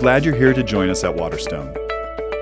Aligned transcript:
glad 0.00 0.24
you're 0.24 0.34
here 0.34 0.54
to 0.54 0.62
join 0.62 0.88
us 0.88 1.04
at 1.04 1.14
Waterstone. 1.14 1.74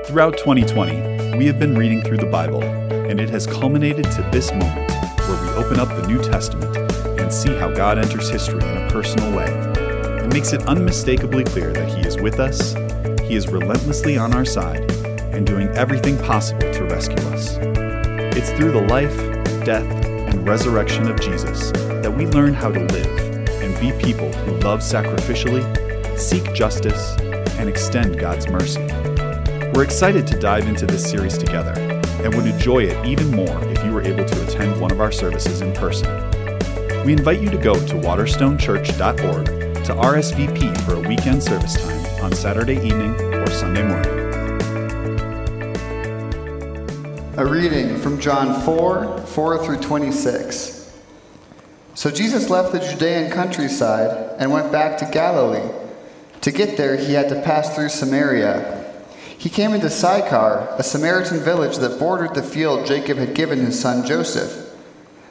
Throughout 0.04 0.38
2020, 0.38 1.36
we 1.36 1.44
have 1.46 1.58
been 1.58 1.74
reading 1.74 2.02
through 2.02 2.18
the 2.18 2.26
Bible, 2.26 2.62
and 2.62 3.18
it 3.18 3.28
has 3.30 3.48
culminated 3.48 4.04
to 4.12 4.22
this 4.30 4.52
moment 4.52 4.88
where 5.26 5.42
we 5.42 5.48
open 5.64 5.80
up 5.80 5.88
the 5.88 6.06
New 6.06 6.22
Testament 6.22 6.76
and 7.20 7.32
see 7.32 7.52
how 7.56 7.68
God 7.68 7.98
enters 7.98 8.30
history 8.30 8.62
in 8.62 8.76
a 8.76 8.88
personal 8.92 9.36
way. 9.36 9.46
It 10.22 10.32
makes 10.32 10.52
it 10.52 10.68
unmistakably 10.68 11.42
clear 11.42 11.72
that 11.72 11.88
He 11.88 12.06
is 12.06 12.16
with 12.16 12.38
us, 12.38 12.74
He 13.22 13.34
is 13.34 13.48
relentlessly 13.48 14.16
on 14.16 14.34
our 14.34 14.44
side, 14.44 14.88
and 15.34 15.44
doing 15.44 15.66
everything 15.70 16.16
possible 16.18 16.70
to 16.72 16.84
rescue 16.84 17.26
us. 17.30 17.56
It's 18.36 18.50
through 18.52 18.70
the 18.70 18.86
life, 18.86 19.16
death, 19.64 20.04
and 20.04 20.46
resurrection 20.46 21.10
of 21.10 21.20
Jesus 21.20 21.72
that 21.72 22.16
we 22.16 22.24
learn 22.26 22.54
how 22.54 22.70
to 22.70 22.78
live 22.78 23.18
and 23.48 23.80
be 23.80 23.90
people 24.00 24.32
who 24.32 24.52
love 24.60 24.78
sacrificially, 24.78 25.66
seek 26.16 26.54
justice, 26.54 27.16
and 27.58 27.68
extend 27.68 28.18
God's 28.18 28.48
mercy. 28.48 28.86
We're 29.74 29.84
excited 29.84 30.26
to 30.28 30.38
dive 30.38 30.66
into 30.66 30.86
this 30.86 31.08
series 31.08 31.36
together 31.36 31.74
and 32.22 32.34
would 32.34 32.46
enjoy 32.46 32.84
it 32.84 33.06
even 33.06 33.30
more 33.30 33.64
if 33.66 33.84
you 33.84 33.92
were 33.92 34.02
able 34.02 34.24
to 34.24 34.46
attend 34.46 34.80
one 34.80 34.90
of 34.90 35.00
our 35.00 35.12
services 35.12 35.60
in 35.60 35.72
person. 35.74 36.08
We 37.04 37.12
invite 37.12 37.40
you 37.40 37.50
to 37.50 37.58
go 37.58 37.74
to 37.74 37.94
waterstonechurch.org 37.94 39.46
to 39.84 39.94
RSVP 39.94 40.80
for 40.82 40.94
a 40.94 41.00
weekend 41.08 41.42
service 41.42 41.76
time 41.76 42.24
on 42.24 42.32
Saturday 42.32 42.76
evening 42.76 43.14
or 43.34 43.46
Sunday 43.50 43.82
morning. 43.82 44.28
A 47.38 47.46
reading 47.46 47.96
from 47.98 48.20
John 48.20 48.60
4 48.62 49.18
4 49.18 49.64
through 49.64 49.80
26. 49.80 50.92
So 51.94 52.10
Jesus 52.10 52.50
left 52.50 52.72
the 52.72 52.80
Judean 52.80 53.30
countryside 53.30 54.36
and 54.38 54.50
went 54.50 54.70
back 54.72 54.98
to 54.98 55.04
Galilee. 55.06 55.87
To 56.42 56.52
get 56.52 56.76
there, 56.76 56.96
he 56.96 57.14
had 57.14 57.28
to 57.30 57.42
pass 57.42 57.74
through 57.74 57.88
Samaria. 57.88 58.84
He 59.36 59.48
came 59.48 59.72
into 59.72 59.90
Sychar, 59.90 60.74
a 60.78 60.82
Samaritan 60.82 61.40
village 61.40 61.76
that 61.78 61.98
bordered 61.98 62.34
the 62.34 62.42
field 62.42 62.86
Jacob 62.86 63.18
had 63.18 63.34
given 63.34 63.60
his 63.60 63.78
son 63.78 64.04
Joseph. 64.04 64.76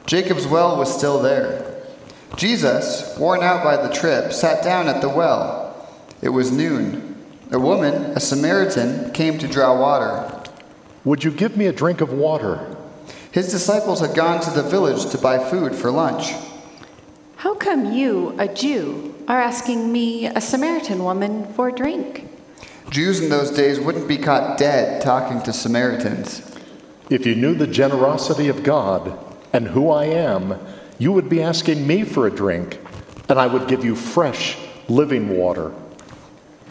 Jacob's 0.06 0.46
well 0.46 0.78
was 0.78 0.94
still 0.94 1.20
there. 1.20 1.84
Jesus, 2.36 3.16
worn 3.18 3.42
out 3.42 3.62
by 3.62 3.76
the 3.76 3.92
trip, 3.92 4.32
sat 4.32 4.62
down 4.64 4.88
at 4.88 5.02
the 5.02 5.08
well. 5.08 5.88
It 6.22 6.30
was 6.30 6.50
noon. 6.50 7.16
A 7.50 7.58
woman, 7.58 7.94
a 8.16 8.20
Samaritan, 8.20 9.12
came 9.12 9.38
to 9.38 9.48
draw 9.48 9.78
water. 9.78 10.42
Would 11.04 11.24
you 11.24 11.30
give 11.30 11.56
me 11.56 11.66
a 11.66 11.72
drink 11.72 12.00
of 12.00 12.12
water? 12.12 12.76
His 13.30 13.50
disciples 13.50 14.00
had 14.00 14.14
gone 14.14 14.40
to 14.42 14.50
the 14.50 14.62
village 14.62 15.10
to 15.10 15.18
buy 15.18 15.38
food 15.38 15.74
for 15.74 15.90
lunch. 15.90 16.32
How 17.36 17.54
come 17.54 17.92
you, 17.92 18.34
a 18.38 18.48
Jew, 18.48 19.14
are 19.28 19.40
asking 19.40 19.92
me, 19.92 20.26
a 20.26 20.40
Samaritan 20.40 21.04
woman, 21.04 21.52
for 21.52 21.68
a 21.68 21.72
drink? 21.72 22.26
Jews 22.88 23.20
in 23.20 23.28
those 23.28 23.50
days 23.50 23.78
wouldn't 23.78 24.08
be 24.08 24.16
caught 24.16 24.56
dead 24.56 25.02
talking 25.02 25.42
to 25.42 25.52
Samaritans. 25.52 26.42
If 27.10 27.26
you 27.26 27.34
knew 27.34 27.54
the 27.54 27.66
generosity 27.66 28.48
of 28.48 28.62
God 28.62 29.18
and 29.52 29.68
who 29.68 29.90
I 29.90 30.06
am, 30.06 30.58
you 30.98 31.12
would 31.12 31.28
be 31.28 31.42
asking 31.42 31.86
me 31.86 32.04
for 32.04 32.26
a 32.26 32.30
drink, 32.30 32.80
and 33.28 33.38
I 33.38 33.46
would 33.46 33.68
give 33.68 33.84
you 33.84 33.94
fresh, 33.94 34.56
living 34.88 35.36
water. 35.36 35.74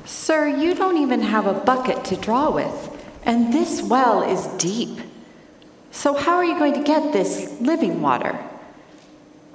Sir, 0.05 0.47
you 0.47 0.73
don't 0.73 0.97
even 0.97 1.21
have 1.21 1.45
a 1.45 1.53
bucket 1.53 2.03
to 2.05 2.16
draw 2.16 2.49
with, 2.49 3.05
and 3.23 3.53
this 3.53 3.83
well 3.83 4.23
is 4.23 4.47
deep. 4.58 4.99
So, 5.92 6.16
how 6.16 6.36
are 6.36 6.45
you 6.45 6.58
going 6.58 6.73
to 6.73 6.83
get 6.83 7.14
this 7.14 7.59
living 7.61 8.02
water? 8.02 8.46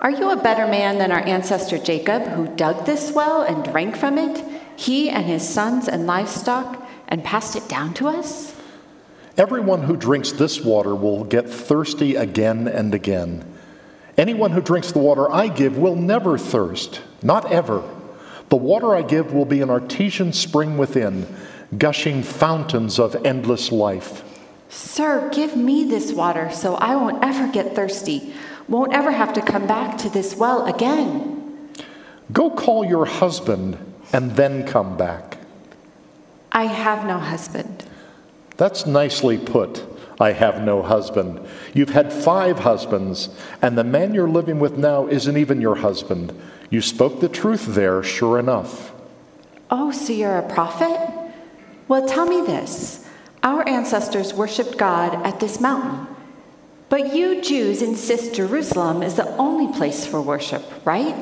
Are 0.02 0.10
you 0.10 0.30
a 0.30 0.36
better 0.36 0.66
man 0.66 0.98
than 0.98 1.12
our 1.12 1.20
ancestor 1.20 1.78
Jacob, 1.78 2.24
who 2.24 2.48
dug 2.56 2.86
this 2.86 3.12
well 3.12 3.42
and 3.42 3.62
drank 3.62 3.96
from 3.96 4.18
it, 4.18 4.44
he 4.74 5.08
and 5.08 5.24
his 5.24 5.48
sons 5.48 5.86
and 5.86 6.08
livestock, 6.08 6.84
and 7.06 7.22
passed 7.22 7.54
it 7.54 7.68
down 7.68 7.94
to 7.94 8.08
us? 8.08 8.52
Everyone 9.38 9.82
who 9.84 9.96
drinks 9.96 10.32
this 10.32 10.60
water 10.60 10.96
will 10.96 11.22
get 11.22 11.48
thirsty 11.48 12.16
again 12.16 12.66
and 12.66 12.92
again. 12.96 13.44
Anyone 14.18 14.50
who 14.50 14.60
drinks 14.60 14.90
the 14.90 14.98
water 14.98 15.30
I 15.30 15.46
give 15.46 15.78
will 15.78 15.94
never 15.94 16.36
thirst, 16.36 17.00
not 17.22 17.52
ever. 17.52 17.88
The 18.48 18.56
water 18.56 18.96
I 18.96 19.02
give 19.02 19.32
will 19.32 19.44
be 19.44 19.60
an 19.60 19.70
artesian 19.70 20.32
spring 20.32 20.78
within, 20.78 21.32
gushing 21.78 22.24
fountains 22.24 22.98
of 22.98 23.24
endless 23.24 23.70
life. 23.70 24.24
Sir, 24.68 25.30
give 25.32 25.54
me 25.54 25.84
this 25.84 26.12
water 26.12 26.50
so 26.50 26.74
I 26.74 26.96
won't 26.96 27.22
ever 27.22 27.52
get 27.52 27.76
thirsty 27.76 28.34
won't 28.68 28.92
ever 28.92 29.10
have 29.10 29.32
to 29.34 29.42
come 29.42 29.66
back 29.66 29.98
to 29.98 30.08
this 30.08 30.36
well 30.36 30.66
again. 30.66 31.70
Go 32.32 32.50
call 32.50 32.84
your 32.84 33.04
husband 33.04 33.78
and 34.12 34.32
then 34.32 34.66
come 34.66 34.96
back. 34.96 35.38
I 36.50 36.64
have 36.64 37.06
no 37.06 37.18
husband. 37.18 37.84
That's 38.56 38.86
nicely 38.86 39.38
put. 39.38 39.84
I 40.20 40.32
have 40.32 40.62
no 40.62 40.82
husband. 40.82 41.40
You've 41.74 41.90
had 41.90 42.12
five 42.12 42.60
husbands, 42.60 43.30
and 43.60 43.76
the 43.76 43.84
man 43.84 44.14
you're 44.14 44.28
living 44.28 44.60
with 44.60 44.76
now 44.76 45.08
isn't 45.08 45.36
even 45.36 45.60
your 45.60 45.76
husband. 45.76 46.38
You 46.70 46.80
spoke 46.80 47.20
the 47.20 47.28
truth 47.28 47.66
there, 47.66 48.02
sure 48.02 48.38
enough. 48.38 48.92
Oh, 49.70 49.90
so 49.90 50.12
you're 50.12 50.38
a 50.38 50.48
prophet? 50.48 51.10
Well, 51.88 52.06
tell 52.06 52.26
me 52.26 52.42
this. 52.42 53.06
Our 53.42 53.66
ancestors 53.66 54.32
worshiped 54.32 54.76
God 54.78 55.14
at 55.26 55.40
this 55.40 55.60
mountain. 55.60 56.11
But 56.92 57.14
you 57.14 57.40
Jews 57.40 57.80
insist 57.80 58.34
Jerusalem 58.34 59.02
is 59.02 59.14
the 59.14 59.34
only 59.38 59.72
place 59.72 60.04
for 60.04 60.20
worship, 60.20 60.62
right? 60.84 61.16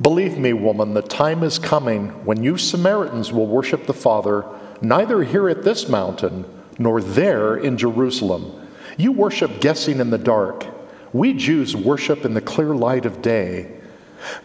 Believe 0.00 0.38
me, 0.38 0.52
woman, 0.52 0.94
the 0.94 1.02
time 1.02 1.42
is 1.42 1.58
coming 1.58 2.10
when 2.24 2.44
you 2.44 2.56
Samaritans 2.56 3.32
will 3.32 3.48
worship 3.48 3.86
the 3.86 3.92
Father 3.92 4.44
neither 4.80 5.24
here 5.24 5.48
at 5.48 5.64
this 5.64 5.88
mountain 5.88 6.44
nor 6.78 7.00
there 7.02 7.56
in 7.56 7.76
Jerusalem. 7.76 8.68
You 8.96 9.10
worship 9.10 9.60
guessing 9.60 9.98
in 9.98 10.10
the 10.10 10.16
dark. 10.16 10.64
We 11.12 11.32
Jews 11.32 11.74
worship 11.74 12.24
in 12.24 12.34
the 12.34 12.40
clear 12.40 12.72
light 12.72 13.04
of 13.04 13.20
day. 13.20 13.72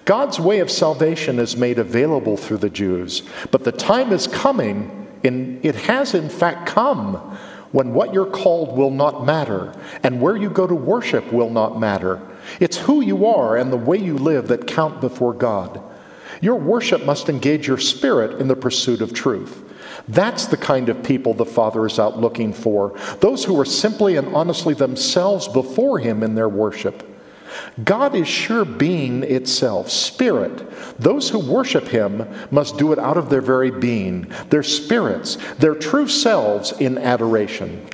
God's 0.06 0.40
way 0.40 0.62
of 0.62 0.72
salvation 0.72 1.38
is 1.38 1.58
made 1.58 1.78
available 1.78 2.38
through 2.38 2.58
the 2.58 2.72
Jews, 2.72 3.22
but 3.52 3.66
the 3.66 3.72
time 3.72 4.12
is 4.12 4.26
coming, 4.26 5.08
and 5.24 5.64
it 5.64 5.76
has 5.76 6.16
in 6.16 6.28
fact 6.28 6.66
come 6.66 7.38
when 7.72 7.94
what 7.94 8.14
you're 8.14 8.26
called 8.26 8.76
will 8.76 8.92
not 8.92 9.26
matter 9.26 9.74
and 10.04 10.22
where 10.22 10.36
you 10.36 10.50
go 10.50 10.66
to 10.66 10.76
worship 10.76 11.32
will 11.32 11.50
not 11.50 11.80
matter. 11.80 12.22
It's 12.60 12.78
who 12.78 13.02
you 13.02 13.26
are 13.26 13.58
and 13.58 13.72
the 13.72 13.78
way 13.78 13.98
you 13.98 14.18
live 14.18 14.48
that 14.48 14.68
count 14.68 15.02
before 15.02 15.34
God. 15.34 15.82
Your 16.42 16.56
worship 16.56 17.06
must 17.06 17.30
engage 17.30 17.68
your 17.68 17.78
spirit 17.78 18.40
in 18.40 18.48
the 18.48 18.56
pursuit 18.56 19.02
of 19.02 19.14
truth. 19.14 19.64
That's 20.08 20.48
the 20.48 20.58
kind 20.58 20.90
of 20.90 21.04
people 21.04 21.34
the 21.34 21.46
Father 21.46 21.86
is 21.86 22.00
out 22.00 22.20
looking 22.20 22.54
for, 22.54 22.98
those 23.20 23.44
who 23.44 23.60
are 23.60 23.66
simply 23.66 24.16
and 24.16 24.36
honestly 24.36 24.74
themselves 24.74 25.48
before 25.48 26.00
Him 26.00 26.24
in 26.24 26.36
their 26.36 26.50
worship. 26.50 27.06
God 27.84 28.16
is 28.16 28.28
sure 28.28 28.66
being 28.66 29.24
itself, 29.24 29.90
spirit. 29.90 30.64
Those 31.00 31.30
who 31.30 31.40
worship 31.40 31.88
him 31.88 32.28
must 32.52 32.78
do 32.78 32.92
it 32.92 33.00
out 33.00 33.18
of 33.18 33.30
their 33.30 33.42
very 33.42 33.72
being, 33.72 34.32
their 34.50 34.64
spirits, 34.64 35.38
their 35.58 35.76
true 35.76 36.08
selves 36.08 36.72
in 36.74 36.98
adoration. 36.98 37.86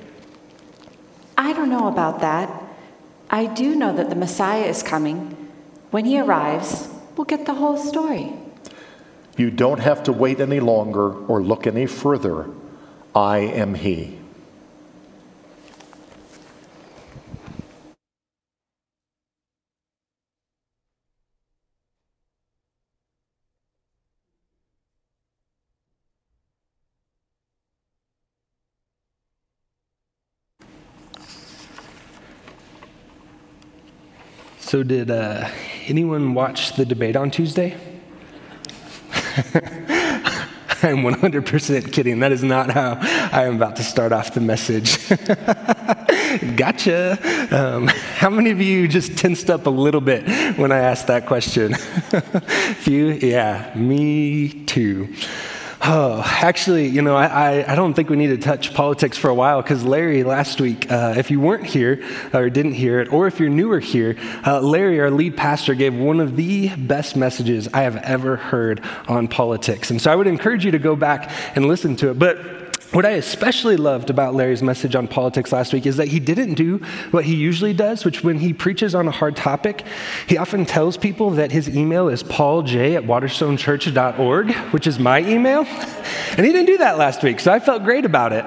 I 1.36 1.52
don't 1.52 1.70
know 1.70 1.88
about 1.88 2.20
that. 2.20 2.62
I 3.30 3.46
do 3.46 3.74
know 3.74 3.94
that 3.94 4.08
the 4.08 4.16
Messiah 4.16 4.64
is 4.64 4.82
coming. 4.82 5.36
When 5.90 6.04
he 6.04 6.20
arrives, 6.20 6.88
we'll 7.16 7.24
get 7.24 7.46
the 7.46 7.54
whole 7.54 7.76
story. 7.76 8.32
You 9.36 9.50
don't 9.50 9.80
have 9.80 10.02
to 10.04 10.12
wait 10.12 10.40
any 10.40 10.60
longer 10.60 11.12
or 11.26 11.42
look 11.42 11.66
any 11.66 11.86
further. 11.86 12.48
I 13.14 13.38
am 13.38 13.74
he. 13.74 14.15
So, 34.66 34.82
did 34.82 35.12
uh, 35.12 35.48
anyone 35.86 36.34
watch 36.34 36.72
the 36.72 36.84
debate 36.84 37.14
on 37.14 37.30
Tuesday? 37.30 37.76
I'm 40.82 41.04
100% 41.04 41.92
kidding. 41.92 42.18
That 42.18 42.32
is 42.32 42.42
not 42.42 42.72
how 42.72 42.98
I 43.00 43.44
am 43.44 43.54
about 43.54 43.76
to 43.76 43.84
start 43.84 44.10
off 44.10 44.34
the 44.34 44.40
message. 44.40 45.08
gotcha. 46.56 47.16
Um, 47.52 47.86
how 47.86 48.28
many 48.28 48.50
of 48.50 48.60
you 48.60 48.88
just 48.88 49.16
tensed 49.16 49.50
up 49.50 49.66
a 49.66 49.70
little 49.70 50.00
bit 50.00 50.28
when 50.58 50.72
I 50.72 50.78
asked 50.78 51.06
that 51.06 51.26
question? 51.26 51.74
Few? 52.80 53.10
Yeah, 53.12 53.72
me 53.76 54.48
too. 54.64 55.14
Oh, 55.88 56.20
actually, 56.26 56.88
you 56.88 57.00
know, 57.00 57.16
I, 57.16 57.70
I, 57.70 57.76
don't 57.76 57.94
think 57.94 58.10
we 58.10 58.16
need 58.16 58.28
to 58.28 58.38
touch 58.38 58.74
politics 58.74 59.16
for 59.16 59.30
a 59.30 59.34
while 59.34 59.62
because 59.62 59.84
Larry 59.84 60.24
last 60.24 60.60
week, 60.60 60.90
uh, 60.90 61.14
if 61.16 61.30
you 61.30 61.38
weren't 61.38 61.64
here 61.66 62.02
or 62.34 62.50
didn't 62.50 62.72
hear 62.72 62.98
it, 63.00 63.12
or 63.12 63.28
if 63.28 63.38
you're 63.38 63.48
newer 63.48 63.78
here, 63.78 64.16
uh, 64.44 64.60
Larry, 64.60 64.98
our 65.00 65.12
lead 65.12 65.36
pastor, 65.36 65.74
gave 65.74 65.94
one 65.94 66.18
of 66.18 66.34
the 66.34 66.74
best 66.74 67.14
messages 67.14 67.68
I 67.72 67.82
have 67.82 67.96
ever 67.98 68.36
heard 68.36 68.82
on 69.06 69.28
politics. 69.28 69.92
And 69.92 70.02
so 70.02 70.10
I 70.10 70.16
would 70.16 70.26
encourage 70.26 70.64
you 70.64 70.72
to 70.72 70.78
go 70.80 70.96
back 70.96 71.30
and 71.54 71.66
listen 71.66 71.94
to 71.96 72.10
it. 72.10 72.18
But 72.18 72.65
what 72.92 73.04
I 73.04 73.10
especially 73.10 73.76
loved 73.76 74.10
about 74.10 74.34
Larry's 74.34 74.62
message 74.62 74.94
on 74.94 75.08
politics 75.08 75.52
last 75.52 75.72
week 75.72 75.86
is 75.86 75.96
that 75.96 76.08
he 76.08 76.20
didn't 76.20 76.54
do 76.54 76.78
what 77.10 77.24
he 77.24 77.34
usually 77.34 77.72
does, 77.72 78.04
which 78.04 78.22
when 78.22 78.38
he 78.38 78.52
preaches 78.52 78.94
on 78.94 79.08
a 79.08 79.10
hard 79.10 79.36
topic, 79.36 79.84
he 80.26 80.36
often 80.38 80.64
tells 80.64 80.96
people 80.96 81.30
that 81.30 81.52
his 81.52 81.68
email 81.74 82.08
is 82.08 82.22
pauljay 82.22 82.94
at 82.94 83.02
waterstonechurch.org, 83.04 84.52
which 84.72 84.86
is 84.86 84.98
my 84.98 85.20
email. 85.20 85.64
And 85.64 86.46
he 86.46 86.52
didn't 86.52 86.66
do 86.66 86.78
that 86.78 86.98
last 86.98 87.22
week, 87.22 87.40
so 87.40 87.52
I 87.52 87.58
felt 87.58 87.84
great 87.84 88.04
about 88.04 88.32
it. 88.32 88.44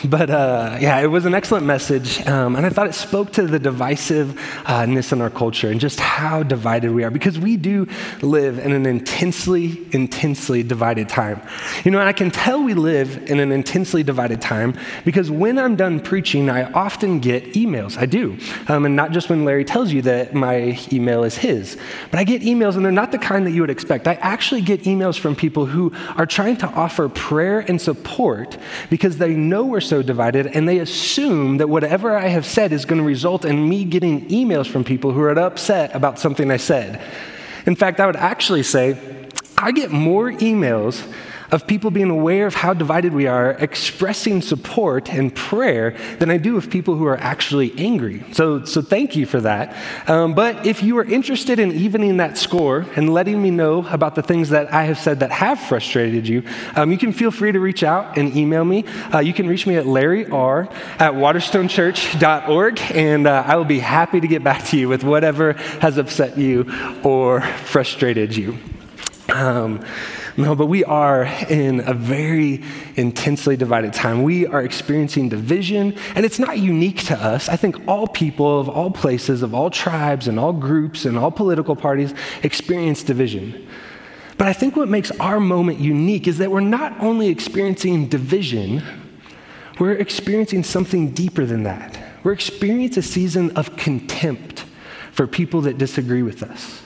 But 0.10 0.30
uh, 0.30 0.78
yeah, 0.80 0.98
it 1.00 1.06
was 1.06 1.26
an 1.26 1.34
excellent 1.34 1.66
message. 1.66 2.26
Um, 2.26 2.56
and 2.56 2.64
I 2.64 2.70
thought 2.70 2.86
it 2.86 2.94
spoke 2.94 3.32
to 3.34 3.46
the 3.46 3.60
divisiveness 3.60 5.12
in 5.12 5.20
our 5.20 5.30
culture 5.30 5.70
and 5.70 5.78
just 5.78 6.00
how 6.00 6.42
divided 6.42 6.92
we 6.92 7.04
are 7.04 7.10
because 7.10 7.38
we 7.38 7.56
do 7.56 7.86
live 8.22 8.58
in 8.58 8.72
an 8.72 8.86
intensely, 8.86 9.86
intensely 9.92 10.62
divided 10.62 11.08
time. 11.08 11.40
You 11.84 11.90
know, 11.90 12.00
I 12.00 12.12
can 12.12 12.30
tell 12.30 12.62
we 12.62 12.74
live 12.74 13.30
in 13.30 13.40
an 13.40 13.52
intensely 13.52 14.02
divided 14.02 14.40
time 14.40 14.76
because 15.04 15.30
when 15.30 15.58
I'm 15.58 15.76
done 15.76 16.00
preaching, 16.00 16.48
I 16.48 16.70
often 16.72 17.20
get 17.20 17.52
emails. 17.52 17.98
I 17.98 18.06
do. 18.06 18.38
Um, 18.68 18.86
and 18.86 18.96
not 18.96 19.12
just 19.12 19.28
when 19.28 19.44
Larry 19.44 19.64
tells 19.64 19.92
you 19.92 20.02
that 20.02 20.34
my 20.34 20.78
email 20.92 21.24
is 21.24 21.36
his, 21.36 21.76
but 22.10 22.18
I 22.18 22.24
get 22.24 22.42
emails 22.42 22.74
and 22.74 22.84
they're 22.84 22.90
not 22.90 23.12
the 23.12 23.18
kind 23.18 23.46
that 23.46 23.52
you 23.52 23.60
would 23.60 23.70
expect. 23.70 24.08
I 24.08 24.14
actually 24.14 24.62
get 24.62 24.82
emails 24.84 25.18
from 25.18 25.36
people 25.36 25.66
who 25.66 25.92
are 26.16 26.26
trying 26.26 26.56
to 26.58 26.66
offer 26.68 27.08
prayer 27.08 27.60
and 27.60 27.80
support 27.80 28.56
because 28.88 29.18
they 29.18 29.34
know 29.34 29.66
we're 29.66 29.80
so 29.90 30.02
divided, 30.02 30.46
and 30.46 30.68
they 30.68 30.78
assume 30.78 31.58
that 31.58 31.68
whatever 31.68 32.16
I 32.16 32.28
have 32.28 32.46
said 32.46 32.72
is 32.72 32.84
going 32.84 33.00
to 33.00 33.06
result 33.06 33.44
in 33.44 33.68
me 33.68 33.84
getting 33.84 34.26
emails 34.28 34.66
from 34.66 34.84
people 34.84 35.12
who 35.12 35.20
are 35.20 35.38
upset 35.38 35.94
about 35.94 36.18
something 36.18 36.50
I 36.50 36.56
said. 36.56 37.02
In 37.66 37.74
fact, 37.74 38.00
I 38.00 38.06
would 38.06 38.16
actually 38.16 38.62
say 38.62 38.96
I 39.58 39.72
get 39.72 39.90
more 39.90 40.30
emails 40.30 41.06
of 41.52 41.66
people 41.66 41.90
being 41.90 42.10
aware 42.10 42.46
of 42.46 42.54
how 42.54 42.74
divided 42.74 43.12
we 43.12 43.26
are, 43.26 43.52
expressing 43.52 44.42
support 44.42 45.12
and 45.12 45.34
prayer, 45.34 45.96
than 46.18 46.30
I 46.30 46.36
do 46.36 46.56
of 46.56 46.70
people 46.70 46.96
who 46.96 47.06
are 47.06 47.16
actually 47.16 47.76
angry. 47.78 48.24
So, 48.32 48.64
so 48.64 48.82
thank 48.82 49.16
you 49.16 49.26
for 49.26 49.40
that. 49.40 49.76
Um, 50.08 50.34
but 50.34 50.66
if 50.66 50.82
you 50.82 50.96
are 50.98 51.04
interested 51.04 51.58
in 51.58 51.72
evening 51.72 52.18
that 52.18 52.38
score 52.38 52.86
and 52.96 53.12
letting 53.12 53.42
me 53.42 53.50
know 53.50 53.86
about 53.88 54.14
the 54.14 54.22
things 54.22 54.50
that 54.50 54.72
I 54.72 54.84
have 54.84 54.98
said 54.98 55.20
that 55.20 55.30
have 55.32 55.60
frustrated 55.60 56.28
you, 56.28 56.44
um, 56.76 56.92
you 56.92 56.98
can 56.98 57.12
feel 57.12 57.30
free 57.30 57.52
to 57.52 57.60
reach 57.60 57.82
out 57.82 58.16
and 58.16 58.36
email 58.36 58.64
me. 58.64 58.84
Uh, 59.12 59.18
you 59.18 59.32
can 59.32 59.48
reach 59.48 59.66
me 59.66 59.76
at 59.76 59.86
Larry 59.86 60.26
R 60.26 60.68
at 60.98 61.12
waterstonechurch.org, 61.14 62.80
and 62.94 63.26
uh, 63.26 63.44
I 63.46 63.56
will 63.56 63.64
be 63.64 63.80
happy 63.80 64.20
to 64.20 64.28
get 64.28 64.44
back 64.44 64.64
to 64.66 64.78
you 64.78 64.88
with 64.88 65.04
whatever 65.04 65.54
has 65.80 65.98
upset 65.98 66.38
you 66.38 66.70
or 67.02 67.40
frustrated 67.40 68.36
you. 68.36 68.58
Um, 69.28 69.84
no, 70.36 70.54
but 70.54 70.66
we 70.66 70.84
are 70.84 71.24
in 71.48 71.80
a 71.80 71.94
very 71.94 72.62
intensely 72.96 73.56
divided 73.56 73.92
time. 73.92 74.22
We 74.22 74.46
are 74.46 74.62
experiencing 74.62 75.28
division, 75.28 75.96
and 76.14 76.24
it's 76.24 76.38
not 76.38 76.58
unique 76.58 77.04
to 77.06 77.18
us. 77.18 77.48
I 77.48 77.56
think 77.56 77.88
all 77.88 78.06
people 78.06 78.60
of 78.60 78.68
all 78.68 78.90
places, 78.90 79.42
of 79.42 79.54
all 79.54 79.70
tribes, 79.70 80.28
and 80.28 80.38
all 80.38 80.52
groups, 80.52 81.04
and 81.04 81.18
all 81.18 81.30
political 81.30 81.76
parties 81.76 82.14
experience 82.42 83.02
division. 83.02 83.66
But 84.38 84.48
I 84.48 84.52
think 84.52 84.76
what 84.76 84.88
makes 84.88 85.10
our 85.12 85.38
moment 85.38 85.80
unique 85.80 86.26
is 86.26 86.38
that 86.38 86.50
we're 86.50 86.60
not 86.60 86.98
only 87.00 87.28
experiencing 87.28 88.08
division, 88.08 88.82
we're 89.78 89.92
experiencing 89.92 90.64
something 90.64 91.10
deeper 91.10 91.44
than 91.44 91.64
that. 91.64 91.98
We're 92.22 92.32
experiencing 92.32 93.00
a 93.00 93.02
season 93.02 93.50
of 93.56 93.76
contempt 93.76 94.64
for 95.12 95.26
people 95.26 95.62
that 95.62 95.78
disagree 95.78 96.22
with 96.22 96.42
us. 96.42 96.80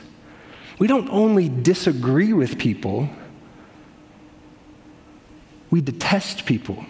We 0.78 0.86
don't 0.86 1.08
only 1.10 1.48
disagree 1.48 2.32
with 2.32 2.58
people, 2.58 3.08
we 5.74 5.80
detest 5.80 6.46
people. 6.46 6.84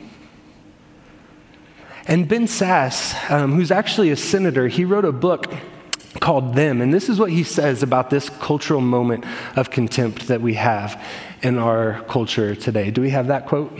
And 2.06 2.28
Ben 2.28 2.44
Sasse, 2.44 3.14
um, 3.30 3.54
who's 3.54 3.70
actually 3.70 4.10
a 4.10 4.16
senator, 4.16 4.68
he 4.68 4.84
wrote 4.84 5.06
a 5.06 5.12
book 5.12 5.50
called 6.20 6.54
Them. 6.54 6.82
And 6.82 6.92
this 6.92 7.08
is 7.08 7.18
what 7.18 7.30
he 7.30 7.44
says 7.44 7.82
about 7.82 8.10
this 8.10 8.28
cultural 8.28 8.82
moment 8.82 9.24
of 9.56 9.70
contempt 9.70 10.28
that 10.28 10.42
we 10.42 10.52
have 10.52 11.02
in 11.40 11.58
our 11.58 12.02
culture 12.10 12.54
today. 12.54 12.90
Do 12.90 13.00
we 13.00 13.08
have 13.08 13.28
that 13.28 13.46
quote? 13.46 13.72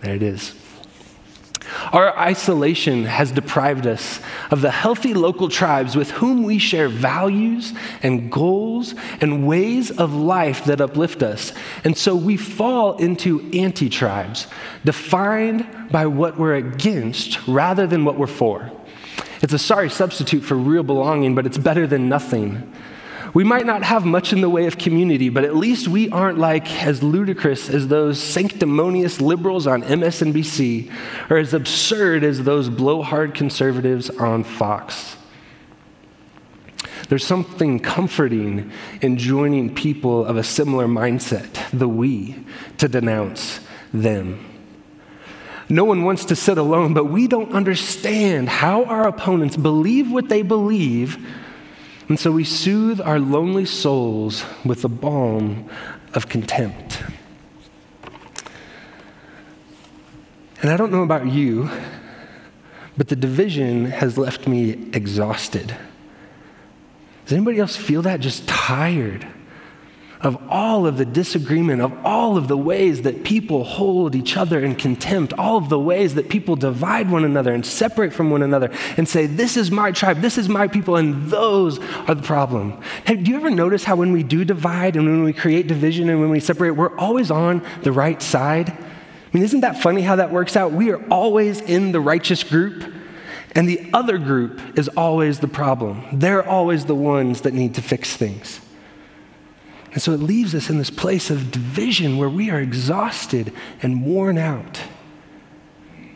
There 0.00 0.16
it 0.16 0.22
is. 0.24 0.59
Our 1.92 2.16
isolation 2.18 3.04
has 3.04 3.30
deprived 3.30 3.86
us 3.86 4.20
of 4.50 4.60
the 4.60 4.70
healthy 4.70 5.14
local 5.14 5.48
tribes 5.48 5.96
with 5.96 6.10
whom 6.12 6.42
we 6.42 6.58
share 6.58 6.88
values 6.88 7.72
and 8.02 8.30
goals 8.30 8.94
and 9.20 9.46
ways 9.46 9.90
of 9.90 10.14
life 10.14 10.64
that 10.64 10.80
uplift 10.80 11.22
us. 11.22 11.52
And 11.84 11.96
so 11.96 12.14
we 12.14 12.36
fall 12.36 12.96
into 12.98 13.48
anti 13.52 13.88
tribes, 13.88 14.46
defined 14.84 15.66
by 15.90 16.06
what 16.06 16.38
we're 16.38 16.54
against 16.54 17.46
rather 17.46 17.86
than 17.86 18.04
what 18.04 18.16
we're 18.16 18.26
for. 18.26 18.70
It's 19.42 19.52
a 19.52 19.58
sorry 19.58 19.90
substitute 19.90 20.42
for 20.42 20.54
real 20.54 20.82
belonging, 20.82 21.34
but 21.34 21.46
it's 21.46 21.58
better 21.58 21.86
than 21.86 22.08
nothing. 22.08 22.72
We 23.32 23.44
might 23.44 23.66
not 23.66 23.82
have 23.84 24.04
much 24.04 24.32
in 24.32 24.40
the 24.40 24.50
way 24.50 24.66
of 24.66 24.76
community, 24.76 25.28
but 25.28 25.44
at 25.44 25.54
least 25.54 25.86
we 25.86 26.10
aren't 26.10 26.38
like 26.38 26.68
as 26.82 27.02
ludicrous 27.02 27.68
as 27.68 27.86
those 27.88 28.20
sanctimonious 28.20 29.20
liberals 29.20 29.66
on 29.66 29.82
MSNBC 29.82 30.90
or 31.30 31.36
as 31.36 31.54
absurd 31.54 32.24
as 32.24 32.42
those 32.42 32.68
blowhard 32.68 33.34
conservatives 33.34 34.10
on 34.10 34.42
Fox. 34.42 35.16
There's 37.08 37.24
something 37.24 37.78
comforting 37.78 38.70
in 39.00 39.16
joining 39.16 39.74
people 39.74 40.24
of 40.24 40.36
a 40.36 40.44
similar 40.44 40.86
mindset, 40.86 41.70
the 41.70 41.88
we, 41.88 42.44
to 42.78 42.88
denounce 42.88 43.60
them. 43.92 44.46
No 45.68 45.84
one 45.84 46.02
wants 46.02 46.24
to 46.26 46.36
sit 46.36 46.58
alone, 46.58 46.94
but 46.94 47.04
we 47.04 47.28
don't 47.28 47.52
understand 47.52 48.48
how 48.48 48.84
our 48.84 49.06
opponents 49.06 49.56
believe 49.56 50.10
what 50.10 50.28
they 50.28 50.42
believe 50.42 51.16
and 52.10 52.18
so 52.18 52.32
we 52.32 52.42
soothe 52.42 53.00
our 53.00 53.20
lonely 53.20 53.64
souls 53.64 54.44
with 54.64 54.82
the 54.82 54.88
balm 54.88 55.70
of 56.12 56.28
contempt. 56.28 57.04
And 60.60 60.72
I 60.72 60.76
don't 60.76 60.90
know 60.90 61.04
about 61.04 61.26
you, 61.26 61.70
but 62.96 63.06
the 63.06 63.14
division 63.14 63.84
has 63.86 64.18
left 64.18 64.48
me 64.48 64.90
exhausted. 64.92 65.76
Does 67.26 67.32
anybody 67.32 67.60
else 67.60 67.76
feel 67.76 68.02
that? 68.02 68.18
Just 68.18 68.48
tired 68.48 69.24
of 70.22 70.36
all 70.50 70.86
of 70.86 70.98
the 70.98 71.04
disagreement, 71.04 71.80
of 71.80 71.92
all 72.04 72.36
of 72.36 72.46
the 72.46 72.56
ways 72.56 73.02
that 73.02 73.24
people 73.24 73.64
hold 73.64 74.14
each 74.14 74.36
other 74.36 74.62
in 74.62 74.74
contempt, 74.74 75.32
all 75.34 75.56
of 75.56 75.70
the 75.70 75.78
ways 75.78 76.14
that 76.14 76.28
people 76.28 76.56
divide 76.56 77.10
one 77.10 77.24
another 77.24 77.54
and 77.54 77.64
separate 77.64 78.12
from 78.12 78.30
one 78.30 78.42
another 78.42 78.70
and 78.98 79.08
say, 79.08 79.24
This 79.24 79.56
is 79.56 79.70
my 79.70 79.92
tribe, 79.92 80.20
this 80.20 80.36
is 80.36 80.48
my 80.48 80.68
people, 80.68 80.96
and 80.96 81.30
those 81.30 81.78
are 82.06 82.14
the 82.14 82.22
problem. 82.22 82.80
Hey, 83.06 83.16
do 83.16 83.30
you 83.30 83.36
ever 83.38 83.50
notice 83.50 83.84
how 83.84 83.96
when 83.96 84.12
we 84.12 84.22
do 84.22 84.44
divide 84.44 84.94
and 84.94 85.06
when 85.06 85.24
we 85.24 85.32
create 85.32 85.66
division 85.66 86.10
and 86.10 86.20
when 86.20 86.30
we 86.30 86.40
separate, 86.40 86.72
we're 86.72 86.96
always 86.98 87.30
on 87.30 87.66
the 87.82 87.92
right 87.92 88.20
side? 88.20 88.68
I 88.70 88.76
mean, 89.32 89.42
isn't 89.42 89.60
that 89.60 89.80
funny 89.80 90.02
how 90.02 90.16
that 90.16 90.30
works 90.30 90.54
out? 90.54 90.72
We 90.72 90.90
are 90.90 91.02
always 91.08 91.62
in 91.62 91.92
the 91.92 92.00
righteous 92.00 92.44
group. 92.44 92.94
And 93.52 93.68
the 93.68 93.90
other 93.92 94.16
group 94.18 94.60
is 94.78 94.88
always 94.88 95.40
the 95.40 95.48
problem. 95.48 96.04
They're 96.12 96.46
always 96.46 96.84
the 96.84 96.94
ones 96.94 97.40
that 97.40 97.52
need 97.52 97.74
to 97.74 97.82
fix 97.82 98.16
things. 98.16 98.60
And 99.92 100.00
so 100.00 100.12
it 100.12 100.20
leaves 100.20 100.54
us 100.54 100.70
in 100.70 100.78
this 100.78 100.90
place 100.90 101.30
of 101.30 101.50
division 101.50 102.16
where 102.16 102.28
we 102.28 102.50
are 102.50 102.60
exhausted 102.60 103.52
and 103.82 104.04
worn 104.04 104.38
out. 104.38 104.80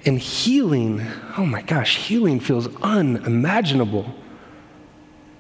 And 0.07 0.19
healing, 0.19 1.05
oh 1.37 1.47
my 1.47 1.63
gosh, 1.63 1.97
healing 1.97 2.39
feels 2.39 2.69
unimaginable. 2.77 4.15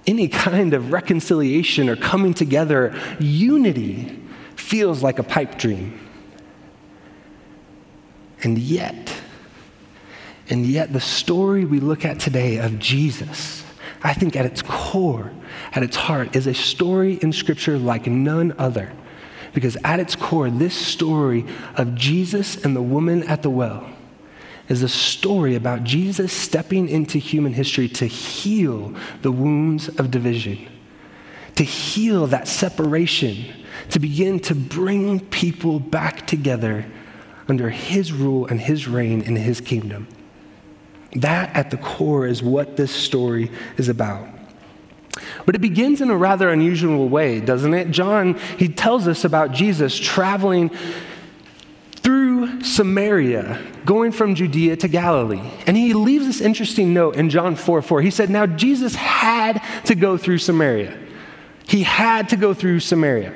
Any 0.07 0.29
kind 0.29 0.75
of 0.75 0.91
reconciliation 0.91 1.88
or 1.88 1.97
coming 1.97 2.35
together, 2.35 2.99
unity 3.21 4.21
feels 4.57 5.03
like 5.03 5.19
a 5.19 5.23
pipe 5.23 5.59
dream. 5.59 6.00
And 8.43 8.59
yet, 8.59 9.14
and 10.50 10.67
yet, 10.67 10.93
the 10.93 11.00
story 11.00 11.64
we 11.64 11.81
look 11.81 12.05
at 12.05 12.21
today 12.21 12.59
of 12.59 12.79
Jesus, 12.79 13.64
I 14.03 14.12
think 14.12 14.37
at 14.37 14.45
its 14.45 14.61
core, 14.61 15.33
at 15.75 15.83
its 15.83 15.97
heart 15.97 16.37
is 16.37 16.47
a 16.47 16.54
story 16.54 17.14
in 17.14 17.33
Scripture 17.33 17.78
like 17.78 18.07
none 18.07 18.54
other. 18.59 18.93
Because 19.52 19.76
at 19.85 20.00
its 20.00 20.16
core, 20.16 20.50
this 20.50 20.75
story 20.75 21.45
of 21.76 21.95
Jesus 21.95 22.64
and 22.64 22.75
the 22.75 22.83
woman 22.83 23.23
at 23.25 23.43
the 23.43 23.50
well 23.50 23.88
is 24.69 24.83
a 24.83 24.88
story 24.88 25.54
about 25.54 25.85
Jesus 25.85 26.33
stepping 26.33 26.88
into 26.88 27.19
human 27.19 27.52
history 27.52 27.88
to 27.88 28.07
heal 28.07 28.95
the 29.23 29.31
wounds 29.31 29.88
of 29.88 30.11
division, 30.11 30.66
to 31.57 31.64
heal 31.64 32.26
that 32.28 32.49
separation, 32.49 33.45
to 33.90 33.99
begin 33.99 34.40
to 34.40 34.54
bring 34.54 35.21
people 35.21 35.78
back 35.78 36.26
together 36.26 36.87
under 37.47 37.69
his 37.69 38.12
rule 38.12 38.47
and 38.47 38.61
his 38.61 38.88
reign 38.88 39.21
in 39.21 39.37
his 39.37 39.61
kingdom. 39.61 40.09
That 41.16 41.54
at 41.54 41.71
the 41.71 41.76
core 41.76 42.26
is 42.26 42.43
what 42.43 42.76
this 42.76 42.90
story 42.90 43.50
is 43.76 43.88
about. 43.88 44.26
But 45.47 45.54
it 45.54 45.61
begins 45.61 46.00
in 46.00 46.11
a 46.11 46.16
rather 46.16 46.50
unusual 46.50 47.09
way, 47.09 47.40
doesn't 47.40 47.75
it? 47.75 47.90
John, 47.90 48.35
he 48.59 48.68
tells 48.68 49.06
us 49.06 49.25
about 49.25 49.52
Jesus 49.52 49.99
traveling 49.99 50.71
through 51.97 52.62
Samaria, 52.62 53.61
going 53.85 54.12
from 54.12 54.35
Judea 54.35 54.76
to 54.76 54.88
Galilee. 54.88 55.40
And 55.66 55.76
he 55.76 55.94
leaves 55.94 56.26
this 56.26 56.40
interesting 56.40 56.92
note 56.92 57.16
in 57.16 57.30
John 57.30 57.56
4 57.56 57.83
4. 57.83 58.02
He 58.02 58.11
said, 58.11 58.28
Now 58.30 58.47
Jesus 58.47 58.94
had 58.94 59.62
to 59.87 59.94
go 59.94 60.16
through 60.16 60.38
Samaria. 60.38 60.99
He 61.66 61.83
had 61.83 62.28
to 62.30 62.37
go 62.37 62.52
through 62.52 62.80
Samaria, 62.80 63.35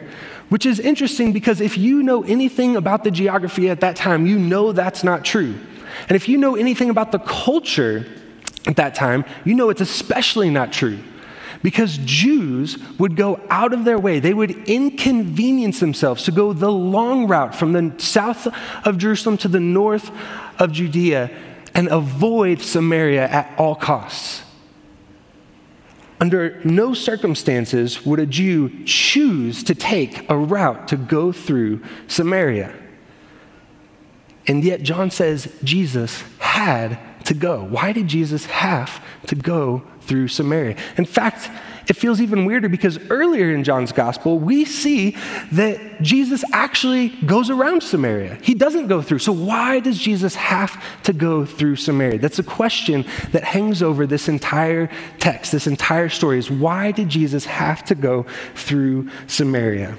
which 0.51 0.67
is 0.67 0.81
interesting 0.81 1.33
because 1.33 1.63
if 1.63 1.79
you 1.79 2.03
know 2.03 2.23
anything 2.25 2.77
about 2.77 3.05
the 3.05 3.11
geography 3.11 3.71
at 3.71 3.81
that 3.81 3.97
time, 3.97 4.27
you 4.27 4.39
know 4.39 4.73
that's 4.73 5.03
not 5.03 5.25
true. 5.25 5.55
And 6.09 6.17
if 6.17 6.29
you 6.29 6.37
know 6.37 6.55
anything 6.55 6.91
about 6.91 7.11
the 7.11 7.19
culture 7.21 8.07
at 8.67 8.77
that 8.77 8.95
time, 8.95 9.25
you 9.45 9.55
know 9.55 9.71
it's 9.71 9.81
especially 9.81 10.51
not 10.51 10.73
true 10.73 10.99
because 11.63 11.99
Jews 11.99 12.79
would 12.99 13.17
go 13.17 13.41
out 13.51 13.73
of 13.73 13.85
their 13.85 13.99
way. 13.99 14.21
They 14.21 14.35
would 14.35 14.69
inconvenience 14.69 15.81
themselves 15.81 16.25
to 16.25 16.33
go 16.33 16.53
the 16.53 16.71
long 16.71 17.27
route 17.27 17.55
from 17.55 17.73
the 17.73 17.95
south 17.99 18.47
of 18.87 18.99
Jerusalem 18.99 19.37
to 19.39 19.49
the 19.49 19.61
north 19.61 20.11
of 20.59 20.73
Judea 20.73 21.31
and 21.75 21.89
avoid 21.89 22.61
Samaria 22.61 23.29
at 23.29 23.59
all 23.59 23.75
costs. 23.75 24.43
Under 26.21 26.61
no 26.65 26.95
circumstances 26.95 28.05
would 28.05 28.19
a 28.19 28.27
Jew 28.27 28.85
choose 28.85 29.63
to 29.65 29.75
take 29.75 30.29
a 30.29 30.37
route 30.37 30.89
to 30.89 30.97
go 30.97 31.31
through 31.31 31.83
Samaria. 32.09 32.75
And 34.49 34.65
yet, 34.65 34.83
John 34.83 35.11
says 35.11 35.53
Jesus 35.63 36.25
had 36.39 36.99
to 37.29 37.35
go. 37.35 37.63
Why 37.65 37.93
did 37.93 38.09
Jesus 38.09 38.47
have 38.47 39.05
to 39.27 39.35
go 39.35 39.83
through 40.01 40.29
Samaria? 40.29 40.77
In 40.97 41.05
fact, 41.05 41.51
it 41.89 41.97
feels 41.97 42.21
even 42.21 42.45
weirder 42.45 42.69
because 42.69 42.99
earlier 43.11 43.55
in 43.55 43.65
John's 43.65 43.93
gospel, 43.93 44.39
we 44.39 44.65
see 44.65 45.17
that 45.53 46.03
Jesus 46.03 46.45
actually 46.53 47.09
goes 47.27 47.51
around 47.51 47.83
Samaria. 47.83 48.39
He 48.43 48.55
doesn't 48.55 48.89
go 48.89 49.01
through. 49.01 49.21
So, 49.21 49.33
why 49.33 49.81
does 49.81 49.99
Jesus 49.99 50.35
have 50.35 50.83
to 51.05 51.13
go 51.13 51.45
through 51.47 51.77
Samaria? 51.77 52.19
That's 52.19 52.39
a 52.39 52.43
question 52.43 53.07
that 53.33 53.45
hangs 53.45 53.83
over 53.83 54.07
this 54.07 54.29
entire 54.29 54.91
text, 55.19 55.53
this 55.53 55.67
entire 55.67 56.09
story 56.09 56.39
is 56.39 56.51
why 56.51 56.93
did 56.93 57.09
Jesus 57.09 57.47
have 57.47 57.85
to 57.87 57.95
go 57.95 58.27
through 58.55 59.09
Samaria? 59.27 59.97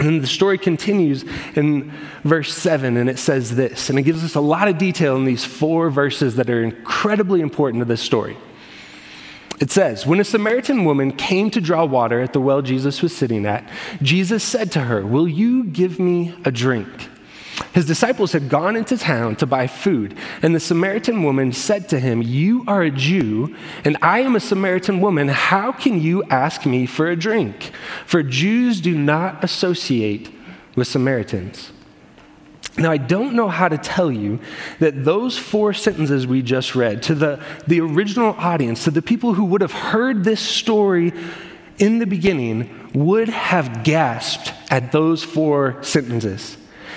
And 0.00 0.22
the 0.22 0.26
story 0.26 0.56
continues 0.56 1.24
in 1.54 1.92
verse 2.24 2.54
7, 2.54 2.96
and 2.96 3.10
it 3.10 3.18
says 3.18 3.54
this, 3.54 3.90
and 3.90 3.98
it 3.98 4.02
gives 4.02 4.24
us 4.24 4.34
a 4.34 4.40
lot 4.40 4.66
of 4.66 4.78
detail 4.78 5.14
in 5.16 5.26
these 5.26 5.44
four 5.44 5.90
verses 5.90 6.36
that 6.36 6.48
are 6.48 6.62
incredibly 6.62 7.42
important 7.42 7.82
to 7.82 7.84
this 7.84 8.00
story. 8.00 8.36
It 9.60 9.70
says, 9.70 10.06
When 10.06 10.18
a 10.18 10.24
Samaritan 10.24 10.86
woman 10.86 11.12
came 11.12 11.50
to 11.50 11.60
draw 11.60 11.84
water 11.84 12.22
at 12.22 12.32
the 12.32 12.40
well 12.40 12.62
Jesus 12.62 13.02
was 13.02 13.14
sitting 13.14 13.44
at, 13.44 13.68
Jesus 14.00 14.42
said 14.42 14.72
to 14.72 14.80
her, 14.80 15.04
Will 15.04 15.28
you 15.28 15.64
give 15.64 16.00
me 16.00 16.34
a 16.46 16.50
drink? 16.50 16.88
His 17.72 17.86
disciples 17.86 18.32
had 18.32 18.48
gone 18.48 18.76
into 18.76 18.96
town 18.96 19.36
to 19.36 19.46
buy 19.46 19.66
food, 19.66 20.16
and 20.42 20.54
the 20.54 20.60
Samaritan 20.60 21.22
woman 21.22 21.52
said 21.52 21.88
to 21.90 22.00
him, 22.00 22.22
You 22.22 22.64
are 22.66 22.82
a 22.82 22.90
Jew, 22.90 23.54
and 23.84 23.96
I 24.02 24.20
am 24.20 24.34
a 24.34 24.40
Samaritan 24.40 25.00
woman. 25.00 25.28
How 25.28 25.70
can 25.70 26.00
you 26.00 26.24
ask 26.24 26.66
me 26.66 26.86
for 26.86 27.08
a 27.08 27.16
drink? 27.16 27.70
For 28.06 28.22
Jews 28.22 28.80
do 28.80 28.96
not 28.96 29.44
associate 29.44 30.30
with 30.74 30.88
Samaritans. 30.88 31.72
Now, 32.76 32.90
I 32.90 32.96
don't 32.96 33.34
know 33.34 33.48
how 33.48 33.68
to 33.68 33.78
tell 33.78 34.10
you 34.10 34.40
that 34.78 35.04
those 35.04 35.36
four 35.36 35.72
sentences 35.72 36.26
we 36.26 36.42
just 36.42 36.74
read 36.74 37.02
to 37.04 37.14
the, 37.14 37.44
the 37.66 37.80
original 37.80 38.34
audience, 38.38 38.84
to 38.84 38.90
the 38.90 39.02
people 39.02 39.34
who 39.34 39.44
would 39.44 39.60
have 39.60 39.72
heard 39.72 40.24
this 40.24 40.40
story 40.40 41.12
in 41.78 41.98
the 41.98 42.06
beginning, 42.06 42.90
would 42.94 43.28
have 43.28 43.84
gasped 43.84 44.52
at 44.70 44.92
those 44.92 45.22
four 45.22 45.82
sentences 45.82 46.56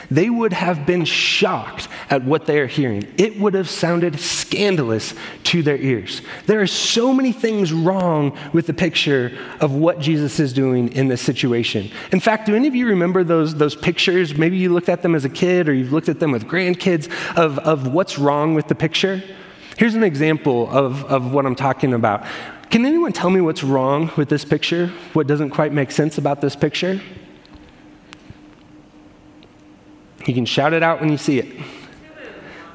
they 0.09 0.29
would 0.29 0.53
have 0.53 0.85
been 0.85 1.05
shocked 1.05 1.87
at 2.09 2.23
what 2.23 2.45
they 2.45 2.59
are 2.59 2.67
hearing. 2.67 3.07
It 3.17 3.39
would 3.39 3.53
have 3.53 3.69
sounded 3.69 4.19
scandalous 4.19 5.13
to 5.45 5.63
their 5.63 5.77
ears. 5.77 6.21
There 6.45 6.61
are 6.61 6.67
so 6.67 7.13
many 7.13 7.31
things 7.31 7.73
wrong 7.73 8.37
with 8.53 8.67
the 8.67 8.73
picture 8.73 9.37
of 9.59 9.73
what 9.73 9.99
Jesus 9.99 10.39
is 10.39 10.53
doing 10.53 10.91
in 10.93 11.07
this 11.07 11.21
situation. 11.21 11.89
In 12.11 12.19
fact, 12.19 12.45
do 12.45 12.55
any 12.55 12.67
of 12.67 12.75
you 12.75 12.87
remember 12.87 13.23
those, 13.23 13.55
those 13.55 13.75
pictures? 13.75 14.35
Maybe 14.35 14.57
you 14.57 14.73
looked 14.73 14.89
at 14.89 15.01
them 15.01 15.15
as 15.15 15.25
a 15.25 15.29
kid 15.29 15.69
or 15.69 15.73
you've 15.73 15.93
looked 15.93 16.09
at 16.09 16.19
them 16.19 16.31
with 16.31 16.45
grandkids 16.45 17.09
of, 17.35 17.59
of 17.59 17.87
what's 17.87 18.17
wrong 18.17 18.53
with 18.55 18.67
the 18.67 18.75
picture. 18.75 19.23
Here's 19.77 19.95
an 19.95 20.03
example 20.03 20.69
of, 20.69 21.03
of 21.05 21.33
what 21.33 21.45
I'm 21.45 21.55
talking 21.55 21.93
about. 21.93 22.25
Can 22.69 22.85
anyone 22.85 23.11
tell 23.11 23.29
me 23.29 23.41
what's 23.41 23.63
wrong 23.63 24.11
with 24.17 24.29
this 24.29 24.45
picture? 24.45 24.87
What 25.13 25.27
doesn't 25.27 25.51
quite 25.51 25.73
make 25.73 25.91
sense 25.91 26.17
about 26.17 26.41
this 26.41 26.55
picture? 26.55 27.01
You 30.25 30.33
can 30.33 30.45
shout 30.45 30.73
it 30.73 30.83
out 30.83 30.99
when 30.99 31.09
you 31.09 31.17
see 31.17 31.39
it. 31.39 31.47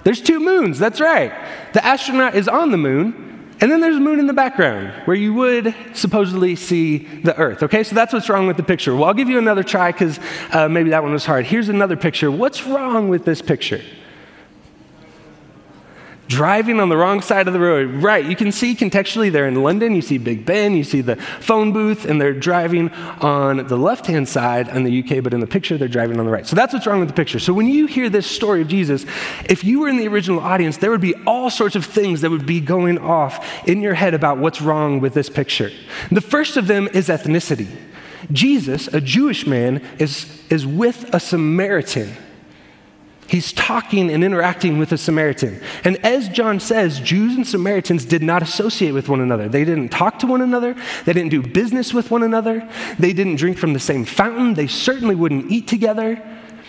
There's 0.04 0.20
two 0.20 0.40
moons, 0.40 0.78
that's 0.78 1.00
right. 1.00 1.32
The 1.72 1.84
astronaut 1.84 2.34
is 2.34 2.48
on 2.48 2.70
the 2.70 2.78
moon, 2.78 3.28
and 3.60 3.70
then 3.70 3.80
there's 3.80 3.96
a 3.96 4.00
moon 4.00 4.20
in 4.20 4.26
the 4.26 4.32
background 4.32 4.92
where 5.04 5.16
you 5.16 5.34
would 5.34 5.74
supposedly 5.92 6.54
see 6.54 6.98
the 6.98 7.36
Earth. 7.36 7.62
Okay, 7.64 7.82
so 7.82 7.94
that's 7.94 8.12
what's 8.12 8.28
wrong 8.28 8.46
with 8.46 8.56
the 8.56 8.62
picture. 8.62 8.94
Well, 8.94 9.04
I'll 9.04 9.14
give 9.14 9.28
you 9.28 9.38
another 9.38 9.64
try 9.64 9.90
because 9.90 10.20
uh, 10.52 10.68
maybe 10.68 10.90
that 10.90 11.02
one 11.02 11.12
was 11.12 11.26
hard. 11.26 11.44
Here's 11.44 11.68
another 11.68 11.96
picture. 11.96 12.30
What's 12.30 12.64
wrong 12.64 13.08
with 13.08 13.24
this 13.24 13.42
picture? 13.42 13.82
Driving 16.28 16.78
on 16.78 16.88
the 16.88 16.96
wrong 16.96 17.20
side 17.20 17.48
of 17.48 17.54
the 17.54 17.60
road. 17.60 18.02
Right, 18.02 18.24
you 18.24 18.36
can 18.36 18.52
see 18.52 18.74
contextually 18.74 19.32
they're 19.32 19.48
in 19.48 19.62
London, 19.62 19.94
you 19.94 20.02
see 20.02 20.18
Big 20.18 20.44
Ben, 20.44 20.76
you 20.76 20.84
see 20.84 21.00
the 21.00 21.16
phone 21.16 21.72
booth, 21.72 22.04
and 22.04 22.20
they're 22.20 22.34
driving 22.34 22.90
on 23.20 23.66
the 23.66 23.76
left 23.76 24.06
hand 24.06 24.28
side 24.28 24.68
in 24.68 24.84
the 24.84 25.02
UK, 25.02 25.24
but 25.24 25.34
in 25.34 25.40
the 25.40 25.46
picture 25.46 25.76
they're 25.76 25.88
driving 25.88 26.20
on 26.20 26.26
the 26.26 26.30
right. 26.30 26.46
So 26.46 26.54
that's 26.54 26.72
what's 26.72 26.86
wrong 26.86 27.00
with 27.00 27.08
the 27.08 27.14
picture. 27.14 27.38
So 27.38 27.52
when 27.52 27.66
you 27.66 27.86
hear 27.86 28.08
this 28.08 28.26
story 28.26 28.60
of 28.60 28.68
Jesus, 28.68 29.04
if 29.48 29.64
you 29.64 29.80
were 29.80 29.88
in 29.88 29.96
the 29.96 30.06
original 30.06 30.40
audience, 30.40 30.76
there 30.76 30.90
would 30.90 31.00
be 31.00 31.14
all 31.26 31.50
sorts 31.50 31.74
of 31.74 31.84
things 31.84 32.20
that 32.20 32.30
would 32.30 32.46
be 32.46 32.60
going 32.60 32.98
off 32.98 33.66
in 33.66 33.80
your 33.80 33.94
head 33.94 34.14
about 34.14 34.38
what's 34.38 34.60
wrong 34.60 35.00
with 35.00 35.14
this 35.14 35.30
picture. 35.30 35.70
The 36.10 36.20
first 36.20 36.56
of 36.56 36.66
them 36.66 36.88
is 36.92 37.08
ethnicity. 37.08 37.68
Jesus, 38.30 38.88
a 38.88 39.00
Jewish 39.00 39.46
man, 39.46 39.82
is, 39.98 40.42
is 40.50 40.66
with 40.66 41.14
a 41.14 41.20
Samaritan. 41.20 42.14
He's 43.28 43.52
talking 43.52 44.10
and 44.10 44.24
interacting 44.24 44.78
with 44.78 44.90
a 44.90 44.96
Samaritan. 44.96 45.60
And 45.84 46.04
as 46.04 46.30
John 46.30 46.60
says, 46.60 46.98
Jews 46.98 47.36
and 47.36 47.46
Samaritans 47.46 48.06
did 48.06 48.22
not 48.22 48.42
associate 48.42 48.92
with 48.92 49.10
one 49.10 49.20
another. 49.20 49.50
They 49.50 49.66
didn't 49.66 49.90
talk 49.90 50.18
to 50.20 50.26
one 50.26 50.40
another. 50.40 50.74
They 51.04 51.12
didn't 51.12 51.30
do 51.30 51.42
business 51.42 51.92
with 51.92 52.10
one 52.10 52.22
another. 52.22 52.66
They 52.98 53.12
didn't 53.12 53.36
drink 53.36 53.58
from 53.58 53.74
the 53.74 53.80
same 53.80 54.06
fountain. 54.06 54.54
They 54.54 54.66
certainly 54.66 55.14
wouldn't 55.14 55.52
eat 55.52 55.68
together. 55.68 56.22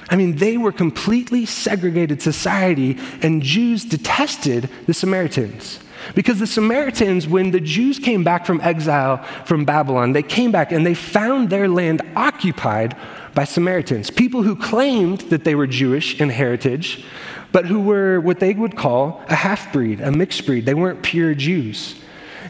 I 0.09 0.17
mean, 0.17 0.35
they 0.35 0.57
were 0.57 0.73
completely 0.73 1.45
segregated 1.45 2.21
society, 2.21 2.97
and 3.21 3.41
Jews 3.41 3.85
detested 3.85 4.69
the 4.85 4.93
Samaritans. 4.93 5.79
Because 6.15 6.39
the 6.39 6.47
Samaritans, 6.47 7.27
when 7.27 7.51
the 7.51 7.59
Jews 7.59 7.99
came 7.99 8.23
back 8.23 8.45
from 8.45 8.59
exile 8.61 9.23
from 9.45 9.65
Babylon, 9.65 10.13
they 10.13 10.23
came 10.23 10.51
back 10.51 10.71
and 10.71 10.85
they 10.85 10.93
found 10.93 11.49
their 11.49 11.67
land 11.67 12.01
occupied 12.15 12.97
by 13.33 13.43
Samaritans, 13.43 14.09
people 14.09 14.43
who 14.43 14.55
claimed 14.55 15.21
that 15.29 15.43
they 15.43 15.55
were 15.55 15.67
Jewish 15.67 16.19
in 16.19 16.29
heritage, 16.29 17.03
but 17.51 17.65
who 17.65 17.79
were 17.79 18.19
what 18.19 18.39
they 18.39 18.53
would 18.53 18.75
call 18.75 19.23
a 19.27 19.35
half 19.35 19.71
breed, 19.73 20.01
a 20.01 20.11
mixed 20.11 20.45
breed. 20.45 20.65
They 20.65 20.73
weren't 20.73 21.03
pure 21.03 21.33
Jews. 21.33 21.95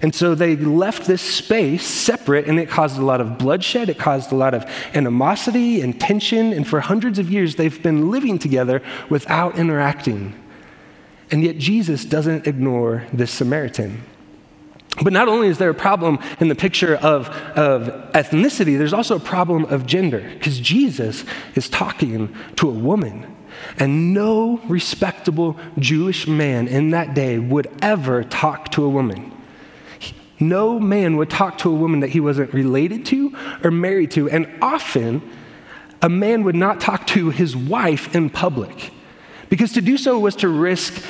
And 0.01 0.15
so 0.15 0.33
they 0.33 0.55
left 0.55 1.07
this 1.07 1.21
space 1.21 1.85
separate, 1.85 2.47
and 2.47 2.59
it 2.59 2.69
caused 2.69 2.97
a 2.97 3.03
lot 3.03 3.19
of 3.19 3.37
bloodshed. 3.37 3.89
It 3.89 3.97
caused 3.97 4.31
a 4.31 4.35
lot 4.35 4.53
of 4.53 4.65
animosity 4.93 5.81
and 5.81 5.99
tension. 5.99 6.53
And 6.53 6.65
for 6.67 6.79
hundreds 6.79 7.19
of 7.19 7.29
years, 7.29 7.55
they've 7.55 7.81
been 7.83 8.09
living 8.09 8.39
together 8.39 8.81
without 9.09 9.57
interacting. 9.57 10.35
And 11.31 11.43
yet, 11.43 11.57
Jesus 11.57 12.05
doesn't 12.05 12.47
ignore 12.47 13.03
this 13.11 13.31
Samaritan. 13.31 14.03
But 15.01 15.13
not 15.13 15.27
only 15.27 15.47
is 15.47 15.57
there 15.57 15.69
a 15.69 15.75
problem 15.75 16.19
in 16.39 16.49
the 16.49 16.55
picture 16.55 16.95
of, 16.95 17.29
of 17.29 17.87
ethnicity, 18.13 18.77
there's 18.77 18.93
also 18.93 19.15
a 19.15 19.19
problem 19.19 19.65
of 19.65 19.85
gender, 19.85 20.29
because 20.33 20.59
Jesus 20.59 21.23
is 21.55 21.69
talking 21.69 22.35
to 22.57 22.69
a 22.69 22.73
woman. 22.73 23.35
And 23.77 24.13
no 24.13 24.59
respectable 24.67 25.57
Jewish 25.77 26.27
man 26.27 26.67
in 26.67 26.91
that 26.91 27.13
day 27.13 27.39
would 27.39 27.67
ever 27.81 28.23
talk 28.23 28.71
to 28.71 28.83
a 28.83 28.89
woman. 28.89 29.31
No 30.39 30.79
man 30.79 31.17
would 31.17 31.29
talk 31.29 31.57
to 31.59 31.69
a 31.69 31.75
woman 31.75 31.99
that 31.99 32.09
he 32.09 32.19
wasn't 32.19 32.53
related 32.53 33.05
to 33.07 33.35
or 33.63 33.71
married 33.71 34.11
to. 34.11 34.29
And 34.29 34.47
often, 34.61 35.21
a 36.01 36.09
man 36.09 36.43
would 36.43 36.55
not 36.55 36.79
talk 36.79 37.05
to 37.07 37.29
his 37.29 37.55
wife 37.55 38.15
in 38.15 38.29
public 38.29 38.91
because 39.49 39.73
to 39.73 39.81
do 39.81 39.97
so 39.97 40.17
was 40.17 40.35
to 40.37 40.47
risk 40.47 41.03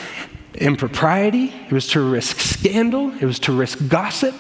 impropriety, 0.60 1.54
it 1.68 1.72
was 1.72 1.88
to 1.90 2.02
risk 2.02 2.40
scandal, 2.40 3.12
it 3.20 3.26
was 3.26 3.40
to 3.40 3.52
risk 3.52 3.88
gossip. 3.88 4.36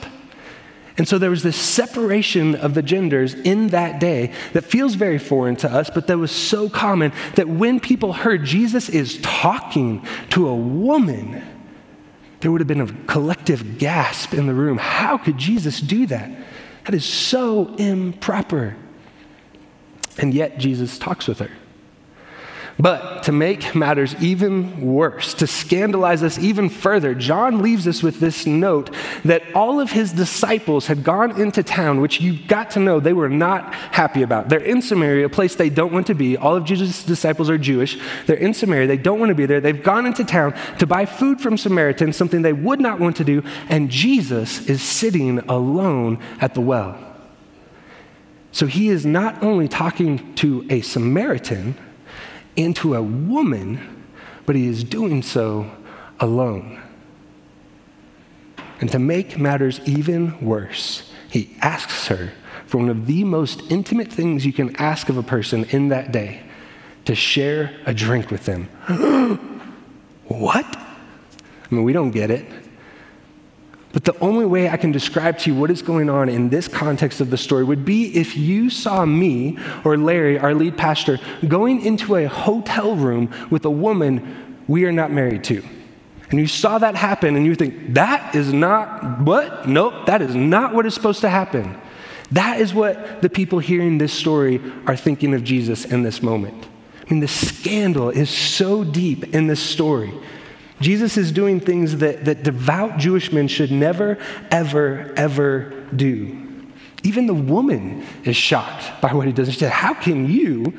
And 0.97 1.07
so 1.07 1.17
there 1.17 1.29
was 1.29 1.43
this 1.43 1.55
separation 1.55 2.55
of 2.55 2.73
the 2.73 2.81
genders 2.81 3.33
in 3.33 3.67
that 3.67 4.01
day 4.01 4.33
that 4.51 4.65
feels 4.65 4.95
very 4.95 5.17
foreign 5.17 5.55
to 5.57 5.71
us, 5.71 5.89
but 5.89 6.07
that 6.07 6.17
was 6.17 6.29
so 6.29 6.67
common 6.69 7.13
that 7.35 7.47
when 7.47 7.79
people 7.79 8.11
heard 8.11 8.43
Jesus 8.43 8.89
is 8.89 9.17
talking 9.21 10.05
to 10.31 10.49
a 10.49 10.55
woman, 10.55 11.41
there 12.41 12.51
would 12.51 12.59
have 12.59 12.67
been 12.67 12.81
a 12.81 12.91
collective 13.05 13.77
gasp 13.77 14.33
in 14.33 14.45
the 14.45 14.53
room. 14.53 14.77
How 14.77 15.17
could 15.17 15.38
Jesus 15.38 15.79
do 15.79 16.05
that? 16.07 16.31
That 16.85 16.93
is 16.93 17.05
so 17.05 17.73
improper. 17.75 18.75
And 20.17 20.33
yet, 20.33 20.57
Jesus 20.57 20.99
talks 20.99 21.27
with 21.27 21.39
her. 21.39 21.51
But 22.79 23.24
to 23.24 23.33
make 23.33 23.75
matters 23.75 24.15
even 24.21 24.79
worse, 24.79 25.33
to 25.36 25.48
scandalize 25.48 26.24
us 26.24 26.39
even 26.39 26.69
further, 26.69 27.13
John 27.13 27.62
leaves 27.62 27.86
us 27.86 28.01
with 28.01 28.21
this 28.21 28.45
note 28.45 28.95
that 29.25 29.43
all 29.53 29.81
of 29.81 29.91
his 29.91 30.13
disciples 30.13 30.88
had 30.88 31.03
gone 31.03 31.41
into 31.41 31.62
town, 31.62 32.00
which 32.00 32.21
you 32.21 32.39
got 32.48 32.71
to 32.71 32.79
know 32.79 33.01
they 33.01 33.12
were 33.12 33.27
not 33.27 33.74
happy 33.74 34.21
about. 34.21 34.48
They're 34.48 34.59
in 34.62 34.81
Samaria, 34.81 35.25
a 35.25 35.29
place 35.29 35.55
they 35.55 35.69
don't 35.69 35.91
want 35.91 36.07
to 36.07 36.13
be. 36.15 36.38
All 36.38 36.55
of 36.55 36.63
Jesus' 36.63 37.03
disciples 37.03 37.50
are 37.50 37.57
Jewish. 37.57 38.00
They're 38.27 38.38
in 38.38 38.53
Samaria. 38.53 38.88
They 38.88 38.95
don't 38.95 39.19
want 39.19 39.31
to 39.31 39.36
be 39.36 39.45
there. 39.45 39.59
They've 39.59 39.83
gone 39.83 40.05
into 40.05 40.24
town 40.24 40.53
to 40.77 40.88
buy 40.88 41.05
food 41.05 41.41
from 41.41 41.57
Samaritans, 41.57 42.15
something 42.15 42.43
they 42.43 42.53
would 42.53 42.79
not 42.79 43.01
want 43.01 43.17
to 43.17 43.25
do. 43.25 43.43
And 43.67 43.89
Jesus 43.89 44.69
is 44.69 44.81
sitting 44.81 45.39
alone 45.50 46.17
at 46.39 46.53
the 46.53 46.62
well. 46.62 46.98
So 48.53 48.67
he 48.67 48.88
is 48.88 49.05
not 49.05 49.43
only 49.43 49.67
talking 49.67 50.33
to 50.36 50.65
a 50.69 50.79
Samaritan, 50.79 51.75
into 52.59 52.93
a 52.93 53.01
woman, 53.01 54.05
but 54.45 54.55
he 54.55 54.67
is 54.67 54.83
doing 54.83 55.23
so 55.23 55.71
alone. 56.19 56.81
And 58.81 58.91
to 58.91 58.99
make 58.99 59.37
matters 59.37 59.79
even 59.85 60.39
worse, 60.45 61.11
he 61.29 61.55
asks 61.61 62.07
her 62.07 62.31
for 62.65 62.77
one 62.77 62.89
of 62.89 63.07
the 63.07 63.23
most 63.23 63.61
intimate 63.71 64.11
things 64.11 64.45
you 64.45 64.53
can 64.53 64.75
ask 64.75 65.09
of 65.09 65.17
a 65.17 65.23
person 65.23 65.65
in 65.71 65.89
that 65.89 66.11
day 66.11 66.41
to 67.05 67.15
share 67.15 67.75
a 67.85 67.93
drink 67.93 68.29
with 68.29 68.45
them. 68.45 68.65
what? 70.27 70.65
I 70.65 71.75
mean, 71.75 71.83
we 71.83 71.93
don't 71.93 72.11
get 72.11 72.29
it. 72.29 72.45
But 73.91 74.05
the 74.05 74.17
only 74.19 74.46
way 74.46 74.69
I 74.69 74.77
can 74.77 74.91
describe 74.91 75.39
to 75.39 75.51
you 75.51 75.60
what 75.60 75.72
is 75.72 75.81
going 75.81 76.10
on 76.10 76.29
in 76.29 76.50
this 76.50 76.67
context 76.67 77.22
of 77.22 77.31
the 77.31 77.38
story 77.38 77.63
would 77.63 77.86
be 77.86 78.15
if 78.15 78.38
you 78.38 78.69
saw 78.69 79.03
me 79.05 79.58
or 79.84 79.98
Larry, 79.98 80.38
our 80.38 80.53
lead 80.53 80.77
pastor, 80.77 81.17
going 81.48 81.84
into 81.84 82.15
a 82.15 82.25
hotel 82.25 82.96
room 82.96 83.34
with 83.50 83.65
a 83.65 83.72
woman 83.72 84.63
we 84.67 84.86
are 84.86 84.91
not 84.91 85.12
married 85.12 85.43
to. 85.46 85.63
And 86.29 86.39
you 86.39 86.46
saw 86.46 86.77
that 86.77 86.96
happen 86.96 87.36
and 87.36 87.46
you 87.46 87.55
think, 87.55 87.96
that 87.96 88.36
is 88.36 88.53
not 88.53 89.22
what? 89.22 89.67
Nope, 89.67 90.05
that 90.05 90.22
is 90.22 90.36
not 90.36 90.75
what 90.75 90.86
is 90.86 90.93
supposed 90.93 91.22
to 91.22 91.29
happen. 91.29 91.75
That 92.31 92.62
is 92.62 92.75
what 92.75 93.24
the 93.24 93.29
people 93.29 93.58
hearing 93.58 93.98
this 93.98 94.13
story 94.13 94.62
are 94.86 94.96
thinking 94.96 95.34
of 95.34 95.43
Jesus 95.43 95.86
in 95.86 96.03
this 96.03 96.22
moment. 96.22 96.67
I 97.01 97.12
mean, 97.12 97.22
the 97.22 97.27
scandal 97.27 98.12
is 98.12 98.29
so 98.29 98.84
deep 98.84 99.34
in 99.34 99.48
this 99.48 99.60
story 99.60 100.13
Jesus 100.81 101.17
is 101.17 101.31
doing 101.31 101.59
things 101.59 101.98
that, 101.98 102.25
that 102.25 102.43
devout 102.43 102.98
Jewish 102.98 103.31
men 103.31 103.48
should 103.48 103.71
never, 103.71 104.17
ever, 104.50 105.13
ever 105.17 105.86
do. 105.95 106.45
Even 107.03 107.27
the 107.27 107.33
woman 107.33 108.05
is 108.24 108.36
shocked 108.36 109.01
by 109.01 109.13
what 109.13 109.25
he 109.25 109.33
does. 109.33 109.51
She 109.51 109.59
said, 109.59 109.71
How 109.71 109.93
can 109.93 110.29
you, 110.29 110.74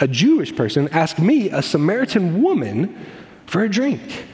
a 0.00 0.08
Jewish 0.08 0.54
person, 0.54 0.88
ask 0.90 1.18
me, 1.18 1.50
a 1.50 1.62
Samaritan 1.62 2.42
woman, 2.42 3.06
for 3.46 3.62
a 3.62 3.68
drink? 3.68 4.24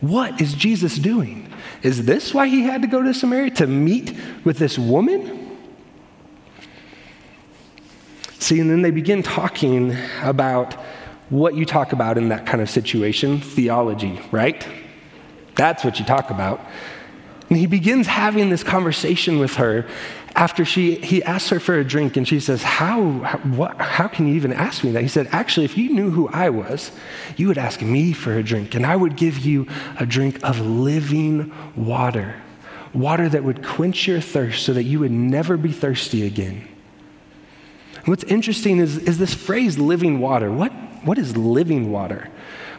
What 0.00 0.40
is 0.40 0.54
Jesus 0.54 0.96
doing? 0.96 1.52
Is 1.82 2.04
this 2.04 2.32
why 2.32 2.48
he 2.48 2.62
had 2.62 2.82
to 2.82 2.88
go 2.88 3.02
to 3.02 3.12
Samaria 3.14 3.50
to 3.52 3.66
meet 3.66 4.16
with 4.44 4.58
this 4.58 4.78
woman? 4.78 5.58
See, 8.38 8.60
and 8.60 8.70
then 8.70 8.82
they 8.82 8.90
begin 8.90 9.22
talking 9.22 9.96
about 10.22 10.76
what 11.30 11.54
you 11.54 11.64
talk 11.64 11.92
about 11.92 12.18
in 12.18 12.28
that 12.28 12.46
kind 12.46 12.60
of 12.60 12.68
situation 12.68 13.40
theology, 13.40 14.20
right? 14.30 14.66
That's 15.54 15.84
what 15.84 15.98
you 15.98 16.04
talk 16.04 16.30
about. 16.30 16.60
And 17.48 17.58
he 17.58 17.66
begins 17.66 18.06
having 18.06 18.50
this 18.50 18.62
conversation 18.62 19.38
with 19.38 19.54
her 19.54 19.86
after 20.34 20.64
she, 20.64 20.96
he 20.96 21.22
asks 21.22 21.50
her 21.50 21.60
for 21.60 21.78
a 21.78 21.84
drink, 21.84 22.16
and 22.16 22.26
she 22.26 22.40
says, 22.40 22.62
how, 22.62 23.20
how, 23.20 23.38
what, 23.38 23.80
how 23.80 24.08
can 24.08 24.26
you 24.26 24.34
even 24.34 24.52
ask 24.52 24.82
me 24.82 24.90
that? 24.90 25.02
He 25.02 25.08
said, 25.08 25.28
Actually, 25.30 25.64
if 25.64 25.78
you 25.78 25.90
knew 25.90 26.10
who 26.10 26.28
I 26.28 26.50
was, 26.50 26.90
you 27.36 27.46
would 27.48 27.58
ask 27.58 27.80
me 27.80 28.12
for 28.12 28.36
a 28.36 28.42
drink, 28.42 28.74
and 28.74 28.84
I 28.84 28.96
would 28.96 29.16
give 29.16 29.38
you 29.38 29.68
a 29.98 30.06
drink 30.06 30.42
of 30.42 30.58
living 30.60 31.52
water, 31.76 32.34
water 32.92 33.28
that 33.28 33.44
would 33.44 33.64
quench 33.64 34.08
your 34.08 34.20
thirst 34.20 34.64
so 34.64 34.72
that 34.72 34.84
you 34.84 34.98
would 34.98 35.12
never 35.12 35.56
be 35.56 35.70
thirsty 35.70 36.26
again. 36.26 36.66
What's 38.04 38.24
interesting 38.24 38.78
is, 38.78 38.98
is 38.98 39.18
this 39.18 39.32
phrase, 39.34 39.78
living 39.78 40.20
water. 40.20 40.50
What, 40.50 40.72
what 41.04 41.18
is 41.18 41.36
living 41.36 41.90
water? 41.90 42.28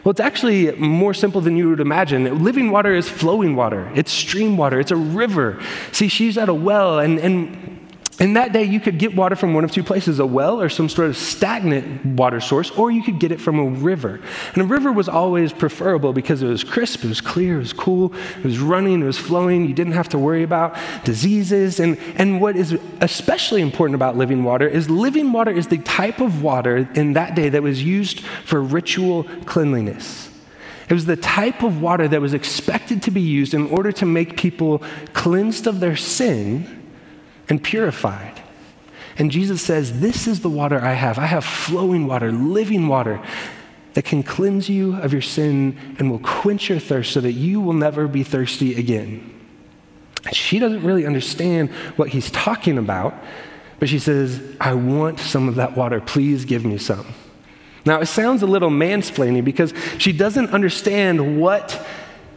Well, 0.04 0.12
it's 0.12 0.20
actually 0.20 0.70
more 0.76 1.14
simple 1.14 1.40
than 1.40 1.56
you 1.56 1.68
would 1.70 1.80
imagine. 1.80 2.44
Living 2.44 2.70
water 2.70 2.94
is 2.94 3.08
flowing 3.08 3.56
water, 3.56 3.90
it's 3.96 4.12
stream 4.12 4.56
water, 4.56 4.78
it's 4.78 4.92
a 4.92 4.96
river. 4.96 5.60
See, 5.90 6.06
she's 6.06 6.38
at 6.38 6.48
a 6.48 6.54
well, 6.54 7.00
and, 7.00 7.18
and 7.18 7.75
in 8.18 8.32
that 8.32 8.52
day, 8.52 8.64
you 8.64 8.80
could 8.80 8.98
get 8.98 9.14
water 9.14 9.36
from 9.36 9.52
one 9.52 9.62
of 9.62 9.70
two 9.70 9.82
places 9.82 10.18
a 10.20 10.26
well 10.26 10.60
or 10.60 10.70
some 10.70 10.88
sort 10.88 11.08
of 11.08 11.18
stagnant 11.18 12.04
water 12.04 12.40
source, 12.40 12.70
or 12.70 12.90
you 12.90 13.02
could 13.02 13.18
get 13.18 13.30
it 13.30 13.40
from 13.40 13.58
a 13.58 13.64
river. 13.64 14.20
And 14.54 14.62
a 14.62 14.64
river 14.64 14.90
was 14.90 15.06
always 15.06 15.52
preferable 15.52 16.14
because 16.14 16.42
it 16.42 16.46
was 16.46 16.64
crisp, 16.64 17.04
it 17.04 17.08
was 17.08 17.20
clear, 17.20 17.56
it 17.56 17.58
was 17.58 17.74
cool, 17.74 18.14
it 18.38 18.44
was 18.44 18.58
running, 18.58 19.02
it 19.02 19.04
was 19.04 19.18
flowing. 19.18 19.66
You 19.66 19.74
didn't 19.74 19.92
have 19.92 20.08
to 20.10 20.18
worry 20.18 20.42
about 20.42 20.78
diseases. 21.04 21.78
And, 21.78 21.98
and 22.16 22.40
what 22.40 22.56
is 22.56 22.78
especially 23.02 23.60
important 23.60 23.96
about 23.96 24.16
living 24.16 24.44
water 24.44 24.66
is 24.66 24.88
living 24.88 25.30
water 25.30 25.50
is 25.50 25.66
the 25.66 25.78
type 25.78 26.20
of 26.20 26.42
water 26.42 26.88
in 26.94 27.12
that 27.12 27.34
day 27.34 27.50
that 27.50 27.62
was 27.62 27.82
used 27.82 28.20
for 28.20 28.62
ritual 28.62 29.24
cleanliness. 29.44 30.30
It 30.88 30.94
was 30.94 31.04
the 31.04 31.16
type 31.16 31.62
of 31.62 31.82
water 31.82 32.08
that 32.08 32.20
was 32.22 32.32
expected 32.32 33.02
to 33.02 33.10
be 33.10 33.20
used 33.20 33.52
in 33.52 33.66
order 33.66 33.92
to 33.92 34.06
make 34.06 34.38
people 34.38 34.82
cleansed 35.12 35.66
of 35.66 35.80
their 35.80 35.96
sin 35.96 36.84
and 37.48 37.62
purified. 37.62 38.42
And 39.18 39.30
Jesus 39.30 39.62
says, 39.62 40.00
This 40.00 40.26
is 40.26 40.40
the 40.40 40.50
water 40.50 40.80
I 40.80 40.92
have. 40.92 41.18
I 41.18 41.26
have 41.26 41.44
flowing 41.44 42.06
water, 42.06 42.30
living 42.32 42.88
water 42.88 43.20
that 43.94 44.04
can 44.04 44.22
cleanse 44.22 44.68
you 44.68 44.96
of 44.96 45.12
your 45.12 45.22
sin 45.22 45.78
and 45.98 46.10
will 46.10 46.18
quench 46.18 46.68
your 46.68 46.78
thirst 46.78 47.12
so 47.12 47.20
that 47.20 47.32
you 47.32 47.60
will 47.60 47.72
never 47.72 48.06
be 48.06 48.22
thirsty 48.22 48.74
again. 48.74 49.32
She 50.32 50.58
doesn't 50.58 50.82
really 50.82 51.06
understand 51.06 51.70
what 51.96 52.10
he's 52.10 52.30
talking 52.30 52.76
about, 52.76 53.14
but 53.78 53.88
she 53.88 53.98
says, 53.98 54.42
I 54.60 54.74
want 54.74 55.18
some 55.18 55.48
of 55.48 55.54
that 55.54 55.76
water. 55.76 56.00
Please 56.00 56.44
give 56.44 56.64
me 56.64 56.76
some. 56.78 57.06
Now, 57.86 58.00
it 58.00 58.06
sounds 58.06 58.42
a 58.42 58.46
little 58.46 58.68
mansplaining 58.68 59.44
because 59.44 59.72
she 59.98 60.12
doesn't 60.12 60.50
understand 60.50 61.40
what 61.40 61.86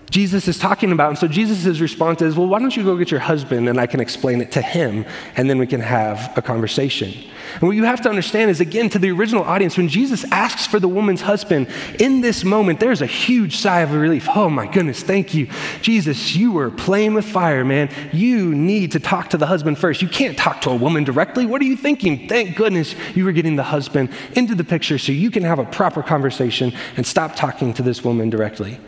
Jesus 0.09 0.47
is 0.47 0.57
talking 0.57 0.91
about. 0.91 1.09
And 1.09 1.17
so 1.17 1.27
Jesus' 1.27 1.79
response 1.79 2.21
is, 2.21 2.35
Well, 2.35 2.47
why 2.47 2.59
don't 2.59 2.75
you 2.75 2.83
go 2.83 2.97
get 2.97 3.11
your 3.11 3.19
husband 3.19 3.69
and 3.69 3.79
I 3.79 3.87
can 3.87 3.99
explain 3.99 4.41
it 4.41 4.51
to 4.53 4.61
him 4.61 5.05
and 5.35 5.49
then 5.49 5.57
we 5.57 5.67
can 5.67 5.81
have 5.81 6.35
a 6.37 6.41
conversation. 6.41 7.13
And 7.53 7.63
what 7.63 7.71
you 7.71 7.83
have 7.83 8.01
to 8.01 8.09
understand 8.09 8.51
is, 8.51 8.59
again, 8.59 8.89
to 8.89 8.99
the 8.99 9.11
original 9.11 9.43
audience, 9.43 9.77
when 9.77 9.87
Jesus 9.87 10.23
asks 10.31 10.67
for 10.67 10.79
the 10.79 10.87
woman's 10.87 11.21
husband, 11.21 11.67
in 11.99 12.21
this 12.21 12.43
moment, 12.43 12.79
there's 12.79 13.01
a 13.01 13.07
huge 13.07 13.57
sigh 13.57 13.81
of 13.81 13.93
relief. 13.93 14.27
Oh 14.35 14.49
my 14.49 14.67
goodness, 14.67 15.01
thank 15.01 15.33
you. 15.33 15.47
Jesus, 15.81 16.35
you 16.35 16.51
were 16.51 16.69
playing 16.69 17.13
with 17.13 17.25
fire, 17.25 17.65
man. 17.65 17.89
You 18.11 18.53
need 18.53 18.91
to 18.93 18.99
talk 18.99 19.29
to 19.29 19.37
the 19.37 19.47
husband 19.47 19.77
first. 19.77 20.01
You 20.01 20.07
can't 20.07 20.37
talk 20.37 20.61
to 20.61 20.69
a 20.69 20.75
woman 20.75 21.03
directly. 21.03 21.45
What 21.45 21.61
are 21.61 21.65
you 21.65 21.75
thinking? 21.75 22.27
Thank 22.27 22.55
goodness 22.55 22.95
you 23.15 23.25
were 23.25 23.31
getting 23.31 23.55
the 23.55 23.63
husband 23.63 24.09
into 24.33 24.55
the 24.55 24.63
picture 24.63 24.97
so 24.97 25.11
you 25.11 25.31
can 25.31 25.43
have 25.43 25.59
a 25.59 25.65
proper 25.65 26.03
conversation 26.03 26.73
and 26.97 27.05
stop 27.05 27.35
talking 27.35 27.73
to 27.73 27.81
this 27.81 28.03
woman 28.03 28.29
directly. 28.29 28.79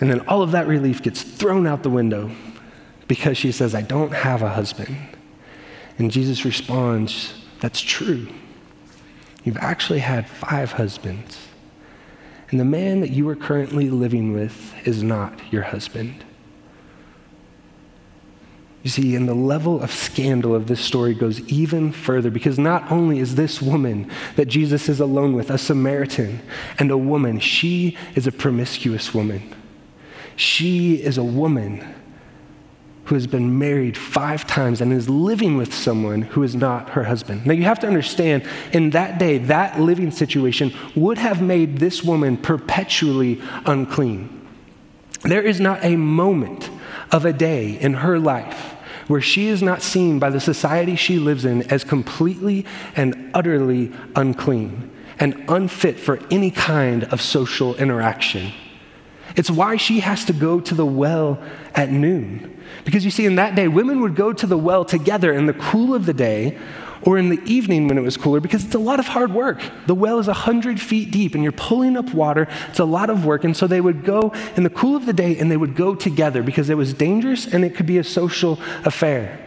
And 0.00 0.10
then 0.10 0.20
all 0.20 0.42
of 0.42 0.52
that 0.52 0.66
relief 0.66 1.02
gets 1.02 1.22
thrown 1.22 1.66
out 1.66 1.82
the 1.82 1.90
window 1.90 2.30
because 3.06 3.36
she 3.36 3.52
says, 3.52 3.74
I 3.74 3.82
don't 3.82 4.12
have 4.12 4.42
a 4.42 4.50
husband. 4.50 4.96
And 5.98 6.10
Jesus 6.10 6.44
responds, 6.44 7.34
That's 7.60 7.80
true. 7.80 8.28
You've 9.44 9.58
actually 9.58 9.98
had 10.00 10.28
five 10.28 10.72
husbands. 10.72 11.48
And 12.50 12.58
the 12.58 12.64
man 12.64 13.00
that 13.00 13.10
you 13.10 13.28
are 13.28 13.36
currently 13.36 13.90
living 13.90 14.32
with 14.32 14.74
is 14.86 15.02
not 15.02 15.38
your 15.52 15.62
husband. 15.62 16.24
You 18.82 18.90
see, 18.90 19.14
and 19.14 19.28
the 19.28 19.34
level 19.34 19.82
of 19.82 19.92
scandal 19.92 20.54
of 20.54 20.66
this 20.66 20.80
story 20.80 21.12
goes 21.14 21.40
even 21.40 21.92
further 21.92 22.30
because 22.30 22.58
not 22.58 22.90
only 22.90 23.18
is 23.18 23.34
this 23.34 23.60
woman 23.60 24.10
that 24.36 24.46
Jesus 24.46 24.88
is 24.88 25.00
alone 25.00 25.34
with 25.34 25.50
a 25.50 25.58
Samaritan 25.58 26.40
and 26.78 26.90
a 26.90 26.96
woman, 26.96 27.40
she 27.40 27.96
is 28.14 28.26
a 28.26 28.32
promiscuous 28.32 29.12
woman. 29.12 29.54
She 30.40 30.94
is 30.94 31.18
a 31.18 31.22
woman 31.22 31.84
who 33.04 33.14
has 33.14 33.26
been 33.26 33.58
married 33.58 33.94
five 33.94 34.46
times 34.46 34.80
and 34.80 34.90
is 34.90 35.06
living 35.06 35.58
with 35.58 35.74
someone 35.74 36.22
who 36.22 36.42
is 36.42 36.56
not 36.56 36.88
her 36.90 37.04
husband. 37.04 37.44
Now, 37.44 37.52
you 37.52 37.64
have 37.64 37.80
to 37.80 37.86
understand, 37.86 38.48
in 38.72 38.88
that 38.90 39.18
day, 39.18 39.36
that 39.36 39.78
living 39.78 40.10
situation 40.10 40.72
would 40.96 41.18
have 41.18 41.42
made 41.42 41.76
this 41.76 42.02
woman 42.02 42.38
perpetually 42.38 43.38
unclean. 43.66 44.46
There 45.24 45.42
is 45.42 45.60
not 45.60 45.84
a 45.84 45.96
moment 45.96 46.70
of 47.12 47.26
a 47.26 47.34
day 47.34 47.78
in 47.78 47.92
her 47.92 48.18
life 48.18 48.76
where 49.08 49.20
she 49.20 49.48
is 49.48 49.60
not 49.60 49.82
seen 49.82 50.18
by 50.18 50.30
the 50.30 50.40
society 50.40 50.96
she 50.96 51.18
lives 51.18 51.44
in 51.44 51.64
as 51.64 51.84
completely 51.84 52.64
and 52.96 53.30
utterly 53.34 53.92
unclean 54.16 54.90
and 55.18 55.44
unfit 55.50 56.00
for 56.00 56.18
any 56.30 56.50
kind 56.50 57.04
of 57.04 57.20
social 57.20 57.74
interaction. 57.76 58.54
It's 59.36 59.50
why 59.50 59.76
she 59.76 60.00
has 60.00 60.24
to 60.26 60.32
go 60.32 60.60
to 60.60 60.74
the 60.74 60.86
well 60.86 61.42
at 61.74 61.90
noon. 61.90 62.56
Because 62.84 63.04
you 63.04 63.10
see, 63.10 63.26
in 63.26 63.36
that 63.36 63.54
day, 63.54 63.68
women 63.68 64.00
would 64.00 64.16
go 64.16 64.32
to 64.32 64.46
the 64.46 64.58
well 64.58 64.84
together 64.84 65.32
in 65.32 65.46
the 65.46 65.52
cool 65.52 65.94
of 65.94 66.06
the 66.06 66.14
day 66.14 66.58
or 67.02 67.18
in 67.18 67.30
the 67.30 67.40
evening 67.44 67.88
when 67.88 67.96
it 67.96 68.02
was 68.02 68.16
cooler 68.16 68.40
because 68.40 68.64
it's 68.64 68.74
a 68.74 68.78
lot 68.78 68.98
of 69.00 69.06
hard 69.06 69.32
work. 69.32 69.62
The 69.86 69.94
well 69.94 70.18
is 70.18 70.26
100 70.26 70.80
feet 70.80 71.10
deep 71.10 71.34
and 71.34 71.42
you're 71.42 71.52
pulling 71.52 71.96
up 71.96 72.12
water. 72.12 72.46
It's 72.68 72.78
a 72.78 72.84
lot 72.84 73.10
of 73.10 73.24
work. 73.24 73.44
And 73.44 73.56
so 73.56 73.66
they 73.66 73.80
would 73.80 74.04
go 74.04 74.32
in 74.56 74.64
the 74.64 74.70
cool 74.70 74.96
of 74.96 75.06
the 75.06 75.12
day 75.12 75.38
and 75.38 75.50
they 75.50 75.56
would 75.56 75.76
go 75.76 75.94
together 75.94 76.42
because 76.42 76.68
it 76.68 76.76
was 76.76 76.92
dangerous 76.92 77.46
and 77.46 77.64
it 77.64 77.74
could 77.74 77.86
be 77.86 77.98
a 77.98 78.04
social 78.04 78.60
affair. 78.84 79.46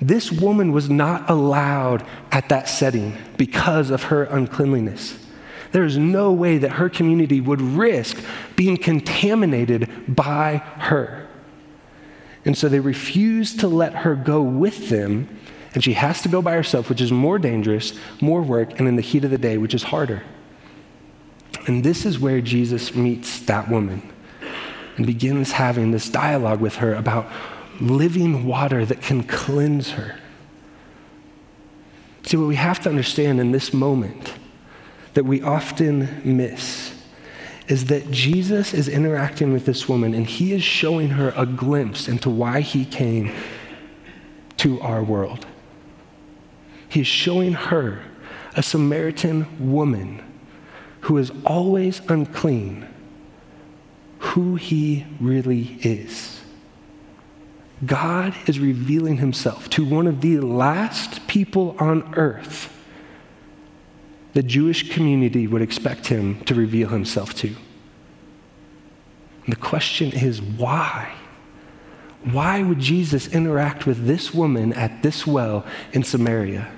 This 0.00 0.30
woman 0.30 0.72
was 0.72 0.90
not 0.90 1.30
allowed 1.30 2.04
at 2.30 2.48
that 2.50 2.68
setting 2.68 3.16
because 3.36 3.90
of 3.90 4.04
her 4.04 4.24
uncleanliness. 4.24 5.23
There 5.74 5.84
is 5.84 5.98
no 5.98 6.32
way 6.32 6.58
that 6.58 6.74
her 6.74 6.88
community 6.88 7.40
would 7.40 7.60
risk 7.60 8.16
being 8.54 8.76
contaminated 8.76 9.90
by 10.06 10.58
her. 10.58 11.26
And 12.44 12.56
so 12.56 12.68
they 12.68 12.78
refuse 12.78 13.56
to 13.56 13.66
let 13.66 13.92
her 13.92 14.14
go 14.14 14.40
with 14.40 14.88
them 14.88 15.36
and 15.74 15.82
she 15.82 15.94
has 15.94 16.22
to 16.22 16.28
go 16.28 16.40
by 16.40 16.52
herself, 16.52 16.88
which 16.88 17.00
is 17.00 17.10
more 17.10 17.40
dangerous, 17.40 17.92
more 18.20 18.40
work, 18.40 18.78
and 18.78 18.86
in 18.86 18.94
the 18.94 19.02
heat 19.02 19.24
of 19.24 19.32
the 19.32 19.36
day, 19.38 19.58
which 19.58 19.74
is 19.74 19.82
harder. 19.82 20.22
And 21.66 21.82
this 21.82 22.06
is 22.06 22.20
where 22.20 22.40
Jesus 22.40 22.94
meets 22.94 23.40
that 23.40 23.68
woman 23.68 24.08
and 24.96 25.04
begins 25.04 25.50
having 25.50 25.90
this 25.90 26.08
dialogue 26.08 26.60
with 26.60 26.76
her 26.76 26.94
about 26.94 27.28
living 27.80 28.46
water 28.46 28.86
that 28.86 29.02
can 29.02 29.24
cleanse 29.24 29.90
her. 29.90 30.20
See, 32.22 32.36
what 32.36 32.46
we 32.46 32.54
have 32.54 32.78
to 32.82 32.88
understand 32.90 33.40
in 33.40 33.50
this 33.50 33.74
moment 33.74 34.34
that 35.14 35.24
we 35.24 35.40
often 35.42 36.20
miss 36.24 36.92
is 37.66 37.86
that 37.86 38.10
Jesus 38.10 38.74
is 38.74 38.88
interacting 38.88 39.52
with 39.52 39.64
this 39.64 39.88
woman 39.88 40.12
and 40.12 40.26
he 40.26 40.52
is 40.52 40.62
showing 40.62 41.10
her 41.10 41.32
a 41.36 41.46
glimpse 41.46 42.08
into 42.08 42.28
why 42.28 42.60
he 42.60 42.84
came 42.84 43.32
to 44.58 44.80
our 44.80 45.02
world. 45.02 45.46
He 46.88 47.00
is 47.00 47.06
showing 47.06 47.54
her, 47.54 48.02
a 48.56 48.62
Samaritan 48.62 49.72
woman 49.72 50.22
who 51.00 51.18
is 51.18 51.32
always 51.44 52.00
unclean, 52.08 52.86
who 54.18 54.56
he 54.56 55.06
really 55.20 55.78
is. 55.82 56.40
God 57.84 58.34
is 58.46 58.60
revealing 58.60 59.18
himself 59.18 59.68
to 59.70 59.84
one 59.84 60.06
of 60.06 60.20
the 60.20 60.38
last 60.40 61.26
people 61.26 61.76
on 61.78 62.14
earth 62.14 62.73
the 64.34 64.42
Jewish 64.42 64.92
community 64.92 65.46
would 65.46 65.62
expect 65.62 66.08
him 66.08 66.40
to 66.44 66.54
reveal 66.54 66.88
himself 66.88 67.34
to. 67.36 67.48
And 69.46 69.52
the 69.52 69.60
question 69.60 70.12
is 70.12 70.42
why? 70.42 71.14
Why 72.24 72.62
would 72.62 72.78
Jesus 72.78 73.28
interact 73.28 73.86
with 73.86 74.06
this 74.06 74.34
woman 74.34 74.72
at 74.72 75.02
this 75.02 75.26
well 75.26 75.64
in 75.92 76.02
Samaria? 76.02 76.68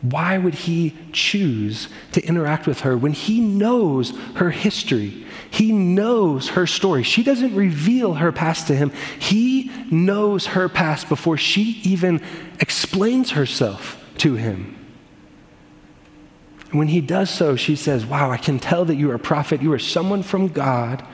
Why 0.00 0.38
would 0.38 0.54
he 0.54 0.96
choose 1.12 1.88
to 2.12 2.24
interact 2.24 2.68
with 2.68 2.80
her 2.80 2.96
when 2.96 3.12
he 3.12 3.40
knows 3.40 4.16
her 4.36 4.50
history? 4.50 5.26
He 5.50 5.72
knows 5.72 6.50
her 6.50 6.68
story. 6.68 7.02
She 7.02 7.24
doesn't 7.24 7.54
reveal 7.54 8.14
her 8.14 8.30
past 8.30 8.68
to 8.68 8.76
him. 8.76 8.92
He 9.18 9.72
knows 9.90 10.46
her 10.46 10.68
past 10.68 11.08
before 11.08 11.36
she 11.36 11.80
even 11.82 12.22
explains 12.60 13.32
herself 13.32 13.97
to 14.18 14.34
him. 14.34 14.76
And 16.70 16.78
when 16.78 16.88
he 16.88 17.00
does 17.00 17.30
so, 17.30 17.56
she 17.56 17.76
says, 17.76 18.04
Wow, 18.04 18.30
I 18.30 18.36
can 18.36 18.58
tell 18.58 18.84
that 18.84 18.96
you 18.96 19.10
are 19.10 19.14
a 19.14 19.18
prophet. 19.18 19.62
You 19.62 19.72
are 19.72 19.78
someone 19.78 20.22
from 20.22 20.48
God 20.48 21.04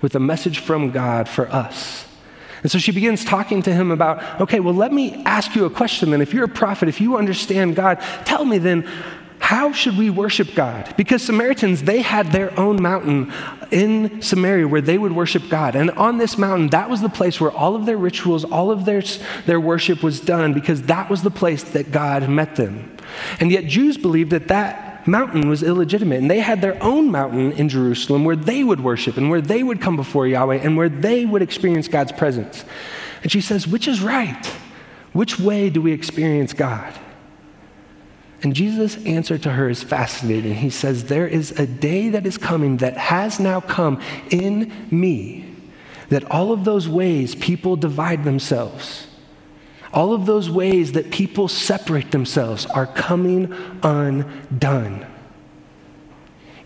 with 0.00 0.14
a 0.14 0.20
message 0.20 0.58
from 0.58 0.90
God 0.90 1.28
for 1.28 1.48
us. 1.48 2.06
And 2.62 2.70
so 2.70 2.78
she 2.78 2.92
begins 2.92 3.24
talking 3.24 3.62
to 3.62 3.74
him 3.74 3.90
about, 3.90 4.40
okay, 4.40 4.60
well, 4.60 4.74
let 4.74 4.92
me 4.92 5.22
ask 5.24 5.56
you 5.56 5.64
a 5.64 5.70
question 5.70 6.10
then. 6.10 6.20
If 6.20 6.32
you're 6.32 6.44
a 6.44 6.48
prophet, 6.48 6.88
if 6.88 7.00
you 7.00 7.16
understand 7.16 7.74
God, 7.74 8.00
tell 8.24 8.44
me 8.44 8.58
then, 8.58 8.88
how 9.42 9.72
should 9.72 9.98
we 9.98 10.08
worship 10.08 10.54
God? 10.54 10.94
Because 10.96 11.20
Samaritans, 11.20 11.82
they 11.82 12.00
had 12.00 12.30
their 12.30 12.58
own 12.58 12.80
mountain 12.80 13.32
in 13.72 14.22
Samaria 14.22 14.68
where 14.68 14.80
they 14.80 14.96
would 14.96 15.10
worship 15.10 15.48
God. 15.48 15.74
And 15.74 15.90
on 15.90 16.18
this 16.18 16.38
mountain, 16.38 16.68
that 16.68 16.88
was 16.88 17.02
the 17.02 17.08
place 17.08 17.40
where 17.40 17.50
all 17.50 17.74
of 17.74 17.84
their 17.84 17.96
rituals, 17.96 18.44
all 18.44 18.70
of 18.70 18.84
their, 18.84 19.02
their 19.44 19.58
worship 19.58 20.00
was 20.00 20.20
done 20.20 20.54
because 20.54 20.82
that 20.82 21.10
was 21.10 21.22
the 21.22 21.30
place 21.30 21.64
that 21.64 21.90
God 21.90 22.28
met 22.28 22.54
them. 22.54 22.96
And 23.40 23.50
yet 23.50 23.66
Jews 23.66 23.98
believed 23.98 24.30
that 24.30 24.46
that 24.46 25.08
mountain 25.08 25.48
was 25.48 25.64
illegitimate. 25.64 26.20
And 26.20 26.30
they 26.30 26.40
had 26.40 26.60
their 26.60 26.80
own 26.80 27.10
mountain 27.10 27.50
in 27.50 27.68
Jerusalem 27.68 28.24
where 28.24 28.36
they 28.36 28.62
would 28.62 28.80
worship 28.80 29.16
and 29.16 29.28
where 29.28 29.40
they 29.40 29.64
would 29.64 29.80
come 29.80 29.96
before 29.96 30.28
Yahweh 30.28 30.58
and 30.58 30.76
where 30.76 30.88
they 30.88 31.26
would 31.26 31.42
experience 31.42 31.88
God's 31.88 32.12
presence. 32.12 32.64
And 33.24 33.32
she 33.32 33.40
says, 33.40 33.66
Which 33.66 33.88
is 33.88 34.02
right? 34.02 34.46
Which 35.12 35.40
way 35.40 35.68
do 35.68 35.82
we 35.82 35.90
experience 35.90 36.52
God? 36.52 36.94
And 38.42 38.54
Jesus' 38.54 39.02
answer 39.04 39.38
to 39.38 39.52
her 39.52 39.68
is 39.68 39.82
fascinating. 39.82 40.56
He 40.56 40.70
says, 40.70 41.04
There 41.04 41.28
is 41.28 41.52
a 41.52 41.66
day 41.66 42.08
that 42.08 42.26
is 42.26 42.38
coming 42.38 42.78
that 42.78 42.96
has 42.96 43.38
now 43.38 43.60
come 43.60 44.00
in 44.30 44.72
me, 44.90 45.54
that 46.08 46.28
all 46.30 46.52
of 46.52 46.64
those 46.64 46.88
ways 46.88 47.34
people 47.34 47.76
divide 47.76 48.24
themselves 48.24 49.06
all 49.92 50.14
of 50.14 50.26
those 50.26 50.48
ways 50.48 50.92
that 50.92 51.10
people 51.10 51.48
separate 51.48 52.10
themselves 52.10 52.66
are 52.66 52.86
coming 52.86 53.52
undone. 53.82 55.06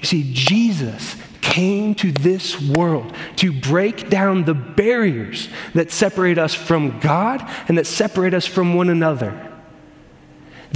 You 0.01 0.07
see, 0.07 0.31
Jesus 0.33 1.17
came 1.41 1.95
to 1.97 2.13
this 2.13 2.61
world 2.61 3.15
to 3.37 3.53
break 3.53 4.09
down 4.09 4.45
the 4.45 4.55
barriers 4.55 5.49
that 5.75 5.91
separate 5.91 6.39
us 6.39 6.55
from 6.55 7.01
God 7.01 7.43
and 7.69 7.79
that 7.79 7.87
separate 7.87 8.35
us 8.35 8.47
from 8.47 8.75
one 8.75 8.91
another. 8.91 9.53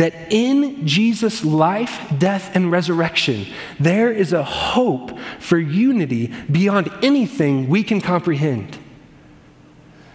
That 0.01 0.33
in 0.33 0.87
Jesus' 0.87 1.45
life, 1.45 2.01
death, 2.19 2.57
and 2.57 2.73
resurrection, 2.73 3.45
there 3.79 4.11
is 4.11 4.33
a 4.33 4.43
hope 4.43 5.19
for 5.39 5.59
unity 5.59 6.33
beyond 6.51 6.91
anything 7.03 7.69
we 7.69 7.83
can 7.83 8.01
comprehend. 8.01 8.79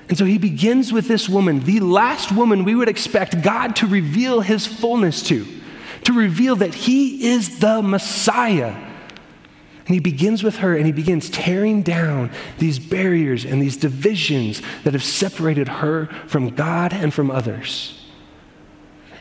And 0.09 0.17
so 0.17 0.25
he 0.25 0.39
begins 0.39 0.91
with 0.91 1.07
this 1.07 1.29
woman, 1.29 1.59
the 1.59 1.81
last 1.81 2.31
woman 2.31 2.63
we 2.63 2.73
would 2.73 2.89
expect 2.89 3.43
God 3.43 3.75
to 3.75 3.85
reveal 3.85 4.41
his 4.41 4.65
fullness 4.65 5.21
to, 5.27 5.45
to 6.05 6.13
reveal 6.13 6.55
that 6.55 6.73
he 6.73 7.27
is 7.27 7.59
the 7.59 7.83
Messiah. 7.83 8.73
And 9.85 9.93
he 9.93 9.99
begins 9.99 10.41
with 10.41 10.57
her 10.57 10.75
and 10.75 10.87
he 10.87 10.93
begins 10.93 11.29
tearing 11.29 11.83
down 11.83 12.31
these 12.57 12.79
barriers 12.79 13.45
and 13.45 13.61
these 13.61 13.77
divisions 13.77 14.63
that 14.83 14.93
have 14.93 15.03
separated 15.03 15.67
her 15.67 16.07
from 16.25 16.55
God 16.55 16.91
and 16.91 17.13
from 17.13 17.29
others. 17.29 18.01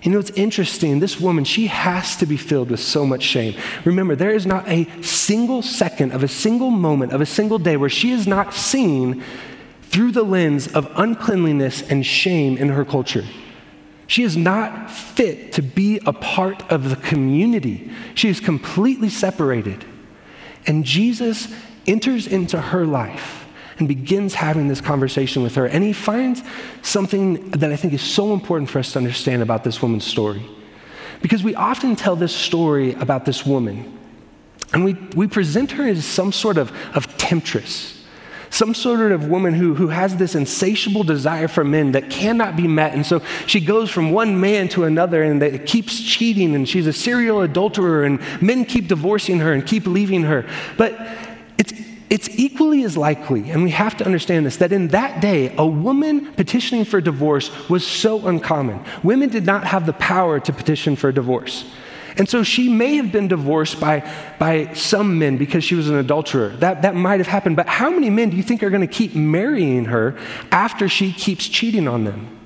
You 0.05 0.11
know, 0.11 0.19
it's 0.19 0.31
interesting. 0.31 1.01
This 1.01 1.19
woman, 1.19 1.45
she 1.45 1.67
has 1.67 2.15
to 2.17 2.27
be 2.27 2.37
filled 2.37 2.71
with 2.71 2.81
so 2.81 3.07
much 3.07 3.23
shame. 3.23 3.55
Remember, 3.87 4.15
there 4.15 4.35
is 4.35 4.45
not 4.45 4.69
a 4.69 4.87
single 5.03 5.63
second 5.63 6.13
of 6.13 6.23
a 6.23 6.29
single 6.29 6.71
moment 6.71 7.13
of 7.13 7.23
a 7.23 7.27
single 7.27 7.59
day 7.59 7.79
where 7.79 7.89
she 7.89 8.13
is 8.13 8.27
not 8.27 8.53
seen 8.53 9.25
through 9.83 10.13
the 10.13 10.23
lens 10.23 10.69
of 10.75 10.91
uncleanliness 10.97 11.83
and 11.91 12.05
shame 12.05 12.59
in 12.59 12.69
her 12.69 12.85
culture. 12.85 13.25
She 14.07 14.23
is 14.23 14.37
not 14.37 14.91
fit 14.91 15.53
to 15.53 15.63
be 15.63 15.99
a 16.05 16.13
part 16.13 16.71
of 16.71 16.91
the 16.91 16.97
community. 16.97 17.91
She 18.15 18.29
is 18.29 18.41
completely 18.41 19.09
separated. 19.09 19.87
And 20.67 20.85
Jesus 20.85 21.49
enters 21.87 22.27
into 22.27 22.61
her 22.61 22.85
life 22.85 23.44
and 23.79 23.89
begins 23.89 24.35
having 24.35 24.69
this 24.69 24.81
conversation 24.81 25.43
with 25.43 25.55
her. 25.57 25.67
And 25.67 25.83
he 25.83 25.93
finds 25.93 26.43
something 26.83 27.51
that 27.51 27.73
I 27.73 27.77
think 27.77 27.93
is 27.93 28.03
so 28.03 28.33
important 28.33 28.71
for 28.71 28.79
us 28.79 28.93
to 28.93 28.99
understand 28.99 29.43
about 29.43 29.65
this 29.65 29.83
woman's 29.83 30.07
story. 30.07 30.43
Because 31.23 31.43
we 31.43 31.55
often 31.55 31.97
tell 31.97 32.17
this 32.17 32.35
story 32.35 32.95
about 32.95 33.25
this 33.25 33.47
woman, 33.47 33.99
and 34.73 34.85
we, 34.85 34.95
we 35.17 35.27
present 35.27 35.73
her 35.73 35.89
as 35.89 36.05
some 36.05 36.33
sort 36.33 36.59
of, 36.59 36.73
of 36.95 37.17
temptress 37.17 37.95
some 38.55 38.73
sort 38.73 39.11
of 39.11 39.27
woman 39.27 39.53
who, 39.53 39.75
who 39.75 39.89
has 39.89 40.17
this 40.17 40.37
insatiable 40.37 41.03
desire 41.03 41.49
for 41.49 41.65
men 41.65 41.91
that 41.91 42.09
cannot 42.09 42.55
be 42.55 42.69
met. 42.69 42.95
And 42.95 43.05
so 43.05 43.21
she 43.47 43.61
goes 43.61 43.91
from 43.91 44.13
one 44.13 44.39
man 44.39 44.69
to 44.69 44.85
another 44.85 45.25
and 45.25 45.43
it 45.43 45.67
keeps 45.67 46.01
cheating, 46.01 46.55
and 46.55 46.69
she's 46.69 46.87
a 46.87 46.93
serial 46.93 47.41
adulterer, 47.41 48.05
and 48.05 48.21
men 48.41 48.65
keep 48.65 48.87
divorcing 48.87 49.41
her 49.41 49.53
and 49.53 49.67
keep 49.67 49.89
leaving 49.89 50.23
her. 50.23 50.47
But 50.77 50.97
it's, 51.59 51.73
it's 52.11 52.29
equally 52.39 52.85
as 52.85 52.97
likely, 52.97 53.51
and 53.51 53.63
we 53.63 53.71
have 53.71 53.97
to 53.97 54.05
understand 54.05 54.45
this, 54.45 54.59
that 54.59 54.73
in 54.73 54.89
that 54.89 55.23
day, 55.23 55.55
a 55.57 55.67
woman 55.67 56.33
petitioning 56.35 56.85
for 56.85 57.01
divorce 57.01 57.51
was 57.69 57.87
so 57.87 58.27
uncommon. 58.27 58.85
Women 59.03 59.31
did 59.31 59.47
not 59.47 59.65
have 59.65 59.87
the 59.87 59.95
power 59.95 60.39
to 60.39 60.53
petition 60.53 60.97
for 60.97 61.11
divorce. 61.13 61.65
And 62.17 62.29
so 62.29 62.43
she 62.43 62.69
may 62.69 62.97
have 62.97 63.11
been 63.11 63.27
divorced 63.27 63.81
by, 63.81 64.09
by 64.39 64.73
some 64.75 65.19
men 65.19 65.37
because 65.37 65.65
she 65.65 65.75
was 65.75 65.89
an 65.89 65.97
adulterer. 65.97 66.51
That, 66.59 66.83
that 66.83 66.95
might 66.95 67.19
have 67.19 67.27
happened. 67.27 67.57
But 67.57 67.67
how 67.67 67.91
many 67.91 68.09
men 68.09 68.31
do 68.31 68.37
you 68.37 68.43
think 68.43 68.63
are 68.63 68.71
going 68.71 68.87
to 68.87 68.87
keep 68.87 69.17
marrying 69.17 69.87
her 69.87 70.17
after 70.53 70.89
she 70.89 71.13
keeps 71.13 71.49
cheating 71.49 71.89
on 71.89 72.05
them? 72.05 72.39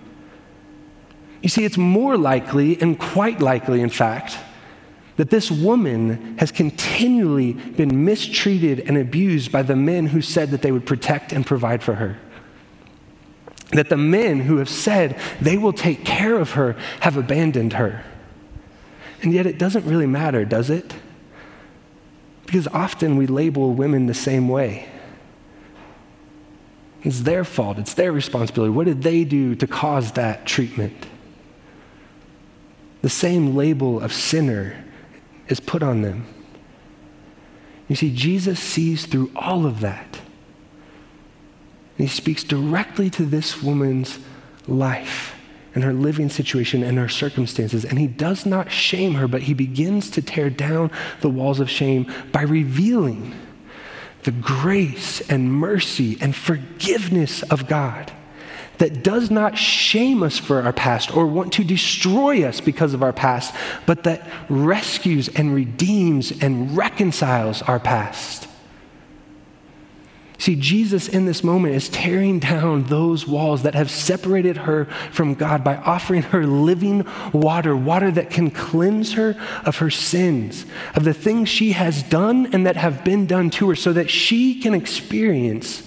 You 1.43 1.49
see, 1.49 1.65
it's 1.65 1.77
more 1.77 2.17
likely, 2.17 2.81
and 2.81 2.99
quite 2.99 3.41
likely, 3.41 3.81
in 3.81 3.91
fact, 3.91 4.39
that 5.19 5.31
this 5.31 5.51
woman 5.51 6.39
has 6.39 6.53
continually 6.53 7.53
been 7.53 8.05
mistreated 8.05 8.79
and 8.79 8.97
abused 8.97 9.51
by 9.51 9.63
the 9.63 9.75
men 9.75 10.07
who 10.07 10.23
said 10.23 10.53
that 10.53 10.63
they 10.63 10.71
would 10.71 10.87
protect 10.87 11.33
and 11.33 11.45
provide 11.45 11.83
for 11.83 11.97
her. 11.97 12.17
That 13.73 13.89
the 13.89 13.97
men 13.97 14.39
who 14.41 14.59
have 14.59 14.69
said 14.69 15.19
they 15.41 15.59
will 15.59 15.73
take 15.73 16.05
care 16.05 16.37
of 16.37 16.53
her 16.53 16.77
have 17.01 17.17
abandoned 17.17 17.73
her. 17.75 18.05
And 19.21 19.33
yet 19.33 19.45
it 19.45 19.59
doesn't 19.59 19.85
really 19.85 20.07
matter, 20.07 20.45
does 20.45 20.71
it? 20.71 20.95
Because 22.47 22.69
often 22.69 23.17
we 23.17 23.27
label 23.27 23.75
women 23.75 24.07
the 24.07 24.15
same 24.15 24.49
way. 24.49 24.89
It's 27.03 27.23
their 27.23 27.43
fault, 27.43 27.79
it's 27.79 27.95
their 27.95 28.13
responsibility. 28.13 28.71
What 28.71 28.87
did 28.87 29.03
they 29.03 29.25
do 29.25 29.57
to 29.57 29.67
cause 29.67 30.13
that 30.13 30.47
treatment? 30.47 31.09
The 33.03 33.11
same 33.11 33.57
label 33.57 34.01
of 34.01 34.13
sinner 34.13 34.85
is 35.49 35.61
put 35.61 35.83
on 35.83 36.03
them. 36.03 36.27
You 37.89 37.97
see, 37.97 38.15
Jesus 38.15 38.61
sees 38.61 39.07
through 39.07 39.31
all 39.35 39.67
of 39.67 39.81
that. 39.81 40.21
And 41.97 42.07
he 42.07 42.15
speaks 42.15 42.45
directly 42.45 43.11
to 43.11 43.25
this 43.25 43.63
woman's 43.63 44.19
life 44.67 45.35
and 45.75 45.83
her 45.85 45.93
living 45.93 46.29
situation 46.29 46.83
and 46.83 46.99
her 46.99 47.09
circumstances. 47.09 47.85
And 47.85 47.99
he 47.99 48.07
does 48.07 48.45
not 48.45 48.71
shame 48.71 49.15
her, 49.15 49.27
but 49.27 49.43
he 49.43 49.55
begins 49.55 50.11
to 50.11 50.23
tear 50.23 50.51
down 50.51 50.91
the 51.21 51.31
walls 51.31 51.61
of 51.61 51.71
shame 51.71 52.13
by 52.33 52.43
revealing 52.43 53.35
the 54.25 54.33
grace 54.33 55.21
and 55.31 55.53
mercy 55.53 56.19
and 56.21 56.35
forgiveness 56.35 57.43
of 57.45 57.67
God 57.67 58.13
that 58.79 59.03
does 59.03 59.31
not 59.31 59.59
shame 59.59 60.23
us 60.23 60.39
for 60.39 60.63
our 60.63 60.73
past 60.73 61.15
or 61.15 61.27
want 61.27 61.53
to 61.55 61.65
destroy 61.65 62.45
us 62.45 62.61
because 62.61 62.95
of 62.95 63.03
our 63.03 63.13
past, 63.13 63.55
but 63.87 64.05
that 64.05 64.27
rescues 64.49 65.29
and 65.29 65.55
redeems 65.55 66.33
and 66.43 66.77
reconciles 66.77 67.61
our 67.63 67.81
past. 67.81 68.49
See, 70.41 70.55
Jesus 70.55 71.09
in 71.09 71.27
this 71.27 71.43
moment 71.43 71.75
is 71.75 71.89
tearing 71.89 72.39
down 72.39 72.85
those 72.85 73.27
walls 73.27 73.65
that 73.65 73.75
have 73.75 73.91
separated 73.91 74.59
her 74.59 74.85
from 75.11 75.35
God 75.35 75.65
by 75.65 75.77
offering 75.79 76.23
her 76.23 76.47
living 76.47 77.05
water, 77.33 77.77
water 77.77 78.13
that 78.13 78.31
can 78.31 78.53
cleanse 78.53 79.15
her 79.15 79.35
of 79.65 79.79
her 79.79 79.91
sins, 79.91 80.65
of 80.95 81.03
the 81.03 81.13
things 81.13 81.49
she 81.49 81.73
has 81.73 82.05
done 82.05 82.55
and 82.55 82.65
that 82.65 82.77
have 82.77 83.05
been 83.05 83.27
done 83.27 83.51
to 83.51 83.69
her, 83.71 83.75
so 83.75 83.93
that 83.93 84.11
she 84.11 84.61
can 84.61 84.75
experience 84.75 85.83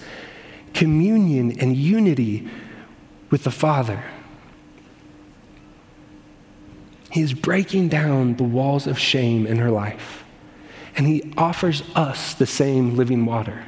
communion 0.73 1.57
and 1.61 1.77
unity 1.77 2.49
with 3.31 3.43
the 3.45 3.51
Father. 3.51 4.03
He 7.09 7.21
is 7.21 7.33
breaking 7.33 7.89
down 7.89 8.35
the 8.35 8.43
walls 8.43 8.85
of 8.85 8.99
shame 8.99 9.47
in 9.47 9.57
her 9.57 9.71
life, 9.71 10.23
and 10.95 11.07
He 11.07 11.33
offers 11.37 11.83
us 11.95 12.33
the 12.33 12.45
same 12.45 12.95
living 12.95 13.25
water. 13.25 13.65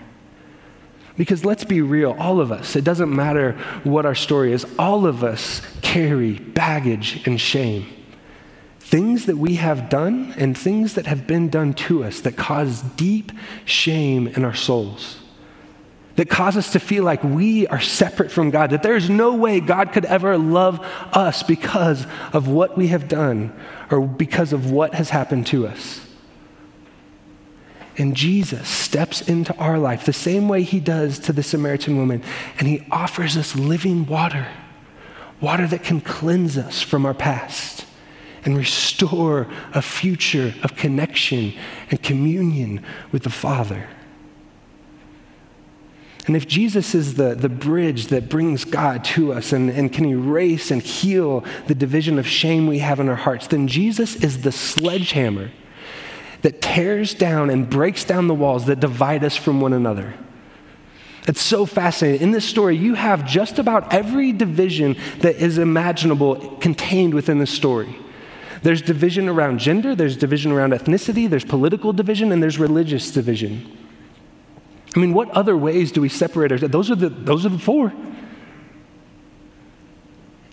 Because 1.18 1.46
let's 1.46 1.64
be 1.64 1.82
real, 1.82 2.16
all 2.18 2.40
of 2.40 2.52
us, 2.52 2.76
it 2.76 2.84
doesn't 2.84 3.14
matter 3.14 3.54
what 3.84 4.06
our 4.06 4.16
story 4.16 4.52
is, 4.52 4.66
all 4.80 5.06
of 5.06 5.24
us 5.24 5.62
carry 5.82 6.34
baggage 6.34 7.22
and 7.26 7.40
shame. 7.40 7.86
Things 8.80 9.26
that 9.28 9.38
we 9.38 9.56
have 9.56 9.90
done 9.90 10.34
and 10.38 10.58
things 10.58 10.96
that 10.96 11.06
have 11.06 11.28
been 11.28 11.50
done 11.50 11.74
to 11.74 12.04
us 12.04 12.20
that 12.22 12.36
cause 12.36 12.82
deep 12.82 13.32
shame 13.66 14.28
in 14.28 14.44
our 14.44 14.56
souls. 14.56 15.23
That 16.16 16.30
cause 16.30 16.56
us 16.58 16.74
to 16.74 16.80
feel 16.80 17.04
like 17.04 17.24
we 17.24 17.66
are 17.68 17.82
separate 17.82 18.32
from 18.32 18.52
God, 18.52 18.70
that 18.70 18.84
there's 18.84 19.10
no 19.10 19.34
way 19.34 19.60
God 19.60 19.92
could 19.92 20.06
ever 20.06 20.38
love 20.38 20.80
us 21.12 21.42
because 21.42 22.06
of 22.34 22.48
what 22.48 22.78
we 22.78 22.90
have 22.90 23.08
done 23.08 23.52
or 23.90 24.02
because 24.02 24.54
of 24.54 24.70
what 24.70 24.94
has 24.94 25.10
happened 25.10 25.48
to 25.48 25.66
us. 25.66 26.06
And 27.98 28.16
Jesus 28.16 28.68
steps 28.68 29.22
into 29.22 29.56
our 29.58 29.78
life 29.78 30.06
the 30.06 30.14
same 30.14 30.48
way 30.48 30.64
he 30.64 30.80
does 30.80 31.20
to 31.20 31.34
the 31.34 31.44
Samaritan 31.44 31.98
woman, 31.98 32.24
and 32.60 32.68
he 32.68 32.86
offers 32.92 33.38
us 33.38 33.56
living 33.56 34.06
water, 34.06 34.48
water 35.42 35.68
that 35.68 35.84
can 35.84 36.02
cleanse 36.02 36.58
us 36.58 36.82
from 36.82 37.06
our 37.06 37.14
past 37.14 37.86
and 38.46 38.58
restore 38.58 39.48
a 39.74 39.82
future 39.82 40.54
of 40.64 40.76
connection 40.76 41.54
and 41.90 42.02
communion 42.02 42.84
with 43.12 43.24
the 43.24 43.30
Father. 43.30 43.88
And 46.26 46.38
if 46.38 46.48
Jesus 46.48 46.96
is 46.96 47.16
the, 47.16 47.36
the 47.36 47.50
bridge 47.50 48.08
that 48.08 48.30
brings 48.30 48.64
God 48.64 49.04
to 49.06 49.34
us 49.34 49.52
and, 49.52 49.70
and 49.70 49.92
can 49.92 50.06
erase 50.06 50.72
and 50.72 50.82
heal 50.82 51.44
the 51.68 51.76
division 51.76 52.18
of 52.18 52.26
shame 52.26 52.66
we 52.66 52.80
have 52.80 53.00
in 53.02 53.10
our 53.10 53.16
hearts, 53.16 53.48
then 53.48 53.68
Jesus 53.68 54.16
is 54.16 54.42
the 54.42 54.52
sledgehammer 54.52 55.52
that 56.42 56.62
tears 56.62 57.14
down 57.14 57.50
and 57.50 57.70
breaks 57.70 58.06
down 58.06 58.28
the 58.28 58.34
walls 58.34 58.66
that 58.66 58.80
divide 58.80 59.24
us 59.24 59.36
from 59.36 59.60
one 59.60 59.74
another. 59.74 60.14
It's 61.28 61.42
so 61.42 61.66
fascinating. 61.66 62.22
In 62.22 62.32
this 62.32 62.46
story, 62.46 62.76
you 62.76 62.96
have 62.96 63.26
just 63.26 63.60
about 63.60 63.94
every 63.94 64.32
division 64.32 64.98
that 65.20 65.38
is 65.38 65.58
imaginable 65.58 66.58
contained 66.58 67.14
within 67.14 67.40
the 67.40 67.48
story. 67.48 67.96
There's 68.62 68.82
division 68.82 69.28
around 69.28 69.60
gender, 69.60 69.94
there's 69.94 70.16
division 70.16 70.52
around 70.52 70.72
ethnicity, 70.72 71.30
there's 71.30 71.46
political 71.46 71.92
division, 71.92 72.32
and 72.32 72.42
there's 72.42 72.60
religious 72.60 73.12
division. 73.12 73.83
I 74.96 75.00
mean, 75.00 75.14
what 75.14 75.30
other 75.32 75.58
ways 75.58 75.92
do 75.92 76.02
we 76.02 76.10
separate 76.10 76.52
ourselves? 76.52 76.72
Those 76.72 76.92
are 76.92 76.96
the, 76.96 77.10
those 77.10 77.46
are 77.46 77.50
the 77.50 77.60
four. 77.60 77.92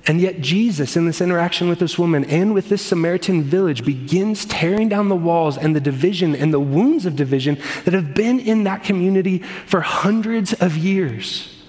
And 0.07 0.21
yet, 0.21 0.41
Jesus, 0.41 0.97
in 0.97 1.05
this 1.05 1.21
interaction 1.21 1.69
with 1.69 1.79
this 1.79 1.99
woman 1.99 2.25
and 2.25 2.55
with 2.55 2.69
this 2.69 2.83
Samaritan 2.83 3.43
village, 3.43 3.85
begins 3.85 4.47
tearing 4.47 4.89
down 4.89 5.09
the 5.09 5.17
walls 5.17 5.59
and 5.59 5.77
the 5.77 5.81
division 5.81 6.35
and 6.35 6.53
the 6.53 6.61
wounds 6.61 7.05
of 7.07 7.17
division 7.17 7.59
that 7.85 7.95
have 7.95 8.15
been 8.15 8.41
in 8.41 8.65
that 8.65 8.83
community 8.83 9.39
for 9.67 9.83
hundreds 9.83 10.55
of 10.55 10.77
years. 10.77 11.60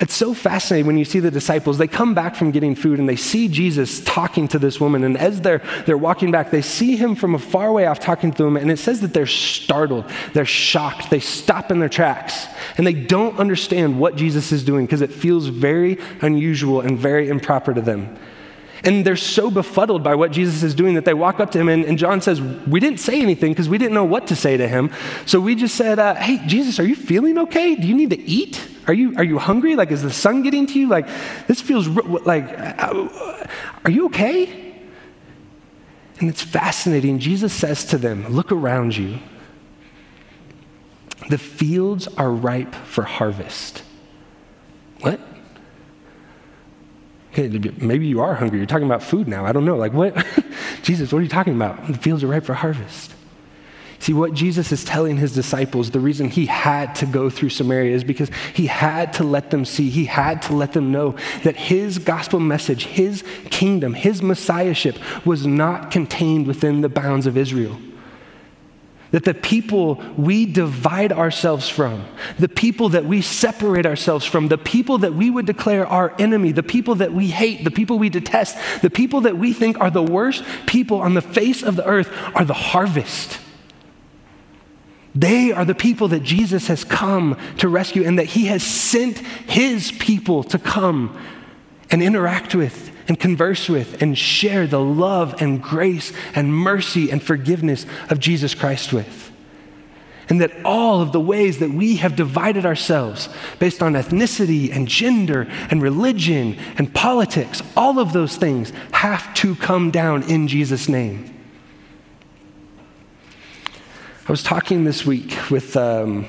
It's 0.00 0.14
so 0.14 0.34
fascinating 0.34 0.86
when 0.86 0.98
you 0.98 1.04
see 1.04 1.20
the 1.20 1.30
disciples. 1.30 1.78
They 1.78 1.86
come 1.86 2.14
back 2.14 2.34
from 2.34 2.50
getting 2.50 2.74
food 2.74 2.98
and 2.98 3.08
they 3.08 3.16
see 3.16 3.46
Jesus 3.46 4.02
talking 4.02 4.48
to 4.48 4.58
this 4.58 4.80
woman. 4.80 5.04
And 5.04 5.16
as 5.16 5.40
they're, 5.40 5.62
they're 5.86 5.96
walking 5.96 6.32
back, 6.32 6.50
they 6.50 6.62
see 6.62 6.96
him 6.96 7.14
from 7.14 7.34
a 7.34 7.38
far 7.38 7.72
way 7.72 7.86
off 7.86 8.00
talking 8.00 8.32
to 8.32 8.42
them. 8.42 8.56
And 8.56 8.72
it 8.72 8.78
says 8.78 9.00
that 9.02 9.14
they're 9.14 9.26
startled, 9.26 10.10
they're 10.32 10.44
shocked, 10.44 11.10
they 11.10 11.20
stop 11.20 11.70
in 11.70 11.78
their 11.78 11.88
tracks. 11.88 12.46
And 12.76 12.84
they 12.84 12.92
don't 12.92 13.38
understand 13.38 14.00
what 14.00 14.16
Jesus 14.16 14.50
is 14.50 14.64
doing 14.64 14.84
because 14.84 15.00
it 15.00 15.12
feels 15.12 15.46
very 15.46 15.98
unusual 16.22 16.80
and 16.80 16.98
very 16.98 17.28
improper 17.28 17.72
to 17.72 17.80
them. 17.80 18.18
And 18.84 19.04
they're 19.04 19.16
so 19.16 19.50
befuddled 19.50 20.02
by 20.02 20.14
what 20.14 20.30
Jesus 20.30 20.62
is 20.62 20.74
doing 20.74 20.94
that 20.94 21.06
they 21.06 21.14
walk 21.14 21.40
up 21.40 21.50
to 21.52 21.58
him. 21.58 21.68
And, 21.68 21.84
and 21.84 21.96
John 21.96 22.20
says, 22.20 22.40
We 22.40 22.80
didn't 22.80 23.00
say 23.00 23.20
anything 23.20 23.52
because 23.52 23.68
we 23.68 23.78
didn't 23.78 23.94
know 23.94 24.04
what 24.04 24.26
to 24.26 24.36
say 24.36 24.56
to 24.56 24.68
him. 24.68 24.90
So 25.24 25.40
we 25.40 25.54
just 25.54 25.74
said, 25.74 25.98
uh, 25.98 26.14
Hey, 26.14 26.46
Jesus, 26.46 26.78
are 26.78 26.84
you 26.84 26.94
feeling 26.94 27.38
okay? 27.38 27.74
Do 27.74 27.86
you 27.88 27.94
need 27.94 28.10
to 28.10 28.20
eat? 28.20 28.60
Are 28.86 28.92
you, 28.92 29.16
are 29.16 29.24
you 29.24 29.38
hungry? 29.38 29.74
Like, 29.76 29.90
is 29.90 30.02
the 30.02 30.12
sun 30.12 30.42
getting 30.42 30.66
to 30.66 30.78
you? 30.78 30.88
Like, 30.88 31.08
this 31.46 31.62
feels 31.62 31.88
like, 31.88 32.44
uh, 32.58 33.08
are 33.84 33.90
you 33.90 34.06
okay? 34.06 34.64
And 36.20 36.28
it's 36.28 36.42
fascinating. 36.42 37.18
Jesus 37.18 37.52
says 37.52 37.84
to 37.86 37.98
them, 37.98 38.28
Look 38.28 38.52
around 38.52 38.96
you. 38.96 39.18
The 41.30 41.38
fields 41.38 42.06
are 42.06 42.30
ripe 42.30 42.74
for 42.74 43.04
harvest. 43.04 43.82
What? 45.00 45.20
Okay, 47.36 47.48
maybe 47.80 48.06
you 48.06 48.20
are 48.20 48.32
hungry. 48.34 48.58
You're 48.58 48.66
talking 48.66 48.86
about 48.86 49.02
food 49.02 49.26
now. 49.26 49.44
I 49.44 49.50
don't 49.50 49.64
know. 49.64 49.76
Like, 49.76 49.92
what? 49.92 50.14
Jesus, 50.82 51.12
what 51.12 51.18
are 51.18 51.22
you 51.22 51.28
talking 51.28 51.56
about? 51.56 51.84
The 51.88 51.98
fields 51.98 52.22
are 52.22 52.28
ripe 52.28 52.44
for 52.44 52.54
harvest. 52.54 53.12
See, 53.98 54.12
what 54.12 54.34
Jesus 54.34 54.70
is 54.70 54.84
telling 54.84 55.16
his 55.16 55.34
disciples, 55.34 55.90
the 55.90 55.98
reason 55.98 56.28
he 56.28 56.46
had 56.46 56.94
to 56.96 57.06
go 57.06 57.30
through 57.30 57.48
Samaria 57.48 57.92
is 57.92 58.04
because 58.04 58.30
he 58.54 58.66
had 58.66 59.14
to 59.14 59.24
let 59.24 59.50
them 59.50 59.64
see, 59.64 59.90
he 59.90 60.04
had 60.04 60.42
to 60.42 60.54
let 60.54 60.74
them 60.74 60.92
know 60.92 61.16
that 61.42 61.56
his 61.56 61.98
gospel 61.98 62.38
message, 62.38 62.84
his 62.84 63.24
kingdom, 63.50 63.94
his 63.94 64.22
messiahship 64.22 64.96
was 65.26 65.44
not 65.44 65.90
contained 65.90 66.46
within 66.46 66.82
the 66.82 66.88
bounds 66.88 67.26
of 67.26 67.36
Israel. 67.36 67.76
That 69.14 69.22
the 69.22 69.32
people 69.32 70.02
we 70.16 70.44
divide 70.44 71.12
ourselves 71.12 71.68
from, 71.68 72.04
the 72.36 72.48
people 72.48 72.88
that 72.88 73.04
we 73.04 73.22
separate 73.22 73.86
ourselves 73.86 74.26
from, 74.26 74.48
the 74.48 74.58
people 74.58 74.98
that 74.98 75.14
we 75.14 75.30
would 75.30 75.46
declare 75.46 75.86
our 75.86 76.12
enemy, 76.18 76.50
the 76.50 76.64
people 76.64 76.96
that 76.96 77.12
we 77.12 77.28
hate, 77.28 77.62
the 77.62 77.70
people 77.70 77.96
we 77.96 78.08
detest, 78.08 78.58
the 78.82 78.90
people 78.90 79.20
that 79.20 79.38
we 79.38 79.52
think 79.52 79.78
are 79.78 79.90
the 79.90 80.02
worst 80.02 80.42
people 80.66 81.00
on 81.00 81.14
the 81.14 81.22
face 81.22 81.62
of 81.62 81.76
the 81.76 81.86
earth 81.86 82.10
are 82.34 82.44
the 82.44 82.54
harvest. 82.54 83.38
They 85.14 85.52
are 85.52 85.64
the 85.64 85.76
people 85.76 86.08
that 86.08 86.24
Jesus 86.24 86.66
has 86.66 86.82
come 86.82 87.38
to 87.58 87.68
rescue 87.68 88.04
and 88.04 88.18
that 88.18 88.26
he 88.26 88.46
has 88.46 88.64
sent 88.64 89.18
his 89.18 89.92
people 89.92 90.42
to 90.44 90.58
come 90.58 91.16
and 91.90 92.02
interact 92.02 92.54
with 92.54 92.90
and 93.08 93.18
converse 93.18 93.68
with 93.68 94.00
and 94.00 94.16
share 94.16 94.66
the 94.66 94.80
love 94.80 95.40
and 95.40 95.62
grace 95.62 96.12
and 96.34 96.54
mercy 96.54 97.10
and 97.10 97.22
forgiveness 97.22 97.86
of 98.10 98.18
Jesus 98.18 98.54
Christ 98.54 98.92
with. 98.92 99.30
And 100.28 100.40
that 100.40 100.52
all 100.64 101.02
of 101.02 101.12
the 101.12 101.20
ways 101.20 101.58
that 101.58 101.70
we 101.70 101.96
have 101.96 102.16
divided 102.16 102.64
ourselves 102.64 103.28
based 103.58 103.82
on 103.82 103.92
ethnicity 103.92 104.74
and 104.74 104.88
gender 104.88 105.46
and 105.70 105.82
religion 105.82 106.56
and 106.78 106.94
politics, 106.94 107.62
all 107.76 107.98
of 107.98 108.14
those 108.14 108.36
things 108.36 108.72
have 108.92 109.34
to 109.34 109.54
come 109.54 109.90
down 109.90 110.22
in 110.22 110.48
Jesus' 110.48 110.88
name. 110.88 111.30
I 114.26 114.32
was 114.32 114.42
talking 114.42 114.84
this 114.84 115.04
week 115.04 115.36
with 115.50 115.76
um, 115.76 116.24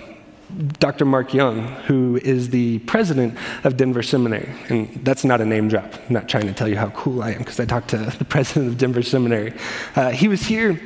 Dr. 0.80 1.06
Mark 1.06 1.34
Young, 1.34 1.68
who 1.88 2.18
is 2.18 2.50
the 2.50 2.80
president 2.80 3.38
of 3.64 3.78
Denver 3.78 4.04
Seminary. 4.04 4.50
And 4.70 4.90
that's 5.04 5.24
not 5.24 5.42
a 5.42 5.46
name 5.46 5.68
drop. 5.68 5.94
I'm 5.94 6.14
not 6.14 6.30
trying 6.30 6.48
to 6.48 6.54
tell 6.54 6.68
you 6.68 6.78
how 6.78 6.90
cool 6.92 7.24
I 7.24 7.32
am 7.32 7.40
because 7.40 7.60
I 7.60 7.66
talked 7.66 7.90
to 7.90 7.98
the 7.98 8.26
president 8.30 8.68
of 8.68 8.78
Denver 8.78 9.02
Seminary. 9.02 9.54
Uh, 9.96 10.12
he 10.12 10.28
was 10.28 10.44
here 10.44 10.80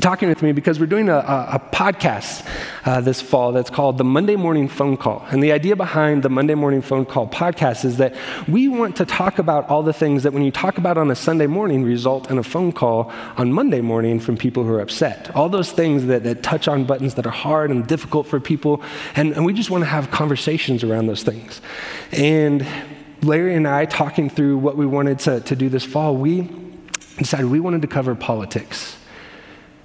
talking 0.00 0.28
with 0.28 0.42
me 0.42 0.52
because 0.52 0.78
we're 0.78 0.86
doing 0.86 1.08
a, 1.08 1.16
a, 1.16 1.48
a 1.54 1.70
podcast 1.72 2.46
uh, 2.84 3.00
this 3.00 3.20
fall 3.20 3.52
that's 3.52 3.70
called 3.70 3.98
the 3.98 4.04
Monday 4.04 4.36
Morning 4.36 4.68
Phone 4.68 4.96
Call. 4.96 5.24
And 5.30 5.42
the 5.42 5.52
idea 5.52 5.76
behind 5.76 6.22
the 6.22 6.28
Monday 6.28 6.54
Morning 6.54 6.82
Phone 6.82 7.04
Call 7.04 7.28
podcast 7.28 7.84
is 7.84 7.96
that 7.98 8.14
we 8.46 8.68
want 8.68 8.96
to 8.96 9.04
talk 9.04 9.38
about 9.38 9.68
all 9.68 9.82
the 9.82 9.92
things 9.92 10.22
that 10.22 10.32
when 10.32 10.42
you 10.42 10.50
talk 10.50 10.78
about 10.78 10.96
on 10.96 11.10
a 11.10 11.14
Sunday 11.14 11.46
morning 11.46 11.84
result 11.84 12.30
in 12.30 12.38
a 12.38 12.42
phone 12.42 12.72
call 12.72 13.12
on 13.36 13.52
Monday 13.52 13.80
morning 13.80 14.20
from 14.20 14.36
people 14.36 14.64
who 14.64 14.72
are 14.72 14.80
upset. 14.80 15.34
All 15.34 15.48
those 15.48 15.72
things 15.72 16.06
that, 16.06 16.24
that 16.24 16.42
touch 16.42 16.68
on 16.68 16.84
buttons 16.84 17.14
that 17.14 17.26
are 17.26 17.30
hard 17.30 17.70
and 17.70 17.86
difficult 17.86 18.26
for 18.26 18.40
people. 18.40 18.82
And, 19.16 19.32
and 19.32 19.44
we 19.44 19.52
just 19.52 19.70
want 19.70 19.82
to 19.82 19.88
have 19.88 20.10
conversations 20.10 20.84
around 20.84 21.06
those 21.06 21.22
things. 21.22 21.60
And 22.12 22.66
Larry 23.22 23.54
and 23.54 23.66
I, 23.66 23.84
talking 23.84 24.30
through 24.30 24.58
what 24.58 24.76
we 24.76 24.86
wanted 24.86 25.18
to, 25.20 25.40
to 25.40 25.56
do 25.56 25.68
this 25.68 25.84
fall, 25.84 26.16
we 26.16 26.48
decided 27.16 27.46
we 27.46 27.60
wanted 27.60 27.82
to 27.82 27.88
cover 27.88 28.14
politics. 28.14 28.96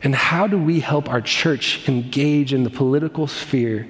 And 0.03 0.13
how 0.13 0.47
do 0.47 0.57
we 0.57 0.81
help 0.81 1.09
our 1.09 1.21
church 1.21 1.87
engage 1.87 2.53
in 2.53 2.63
the 2.63 2.69
political 2.69 3.25
sphere 3.25 3.87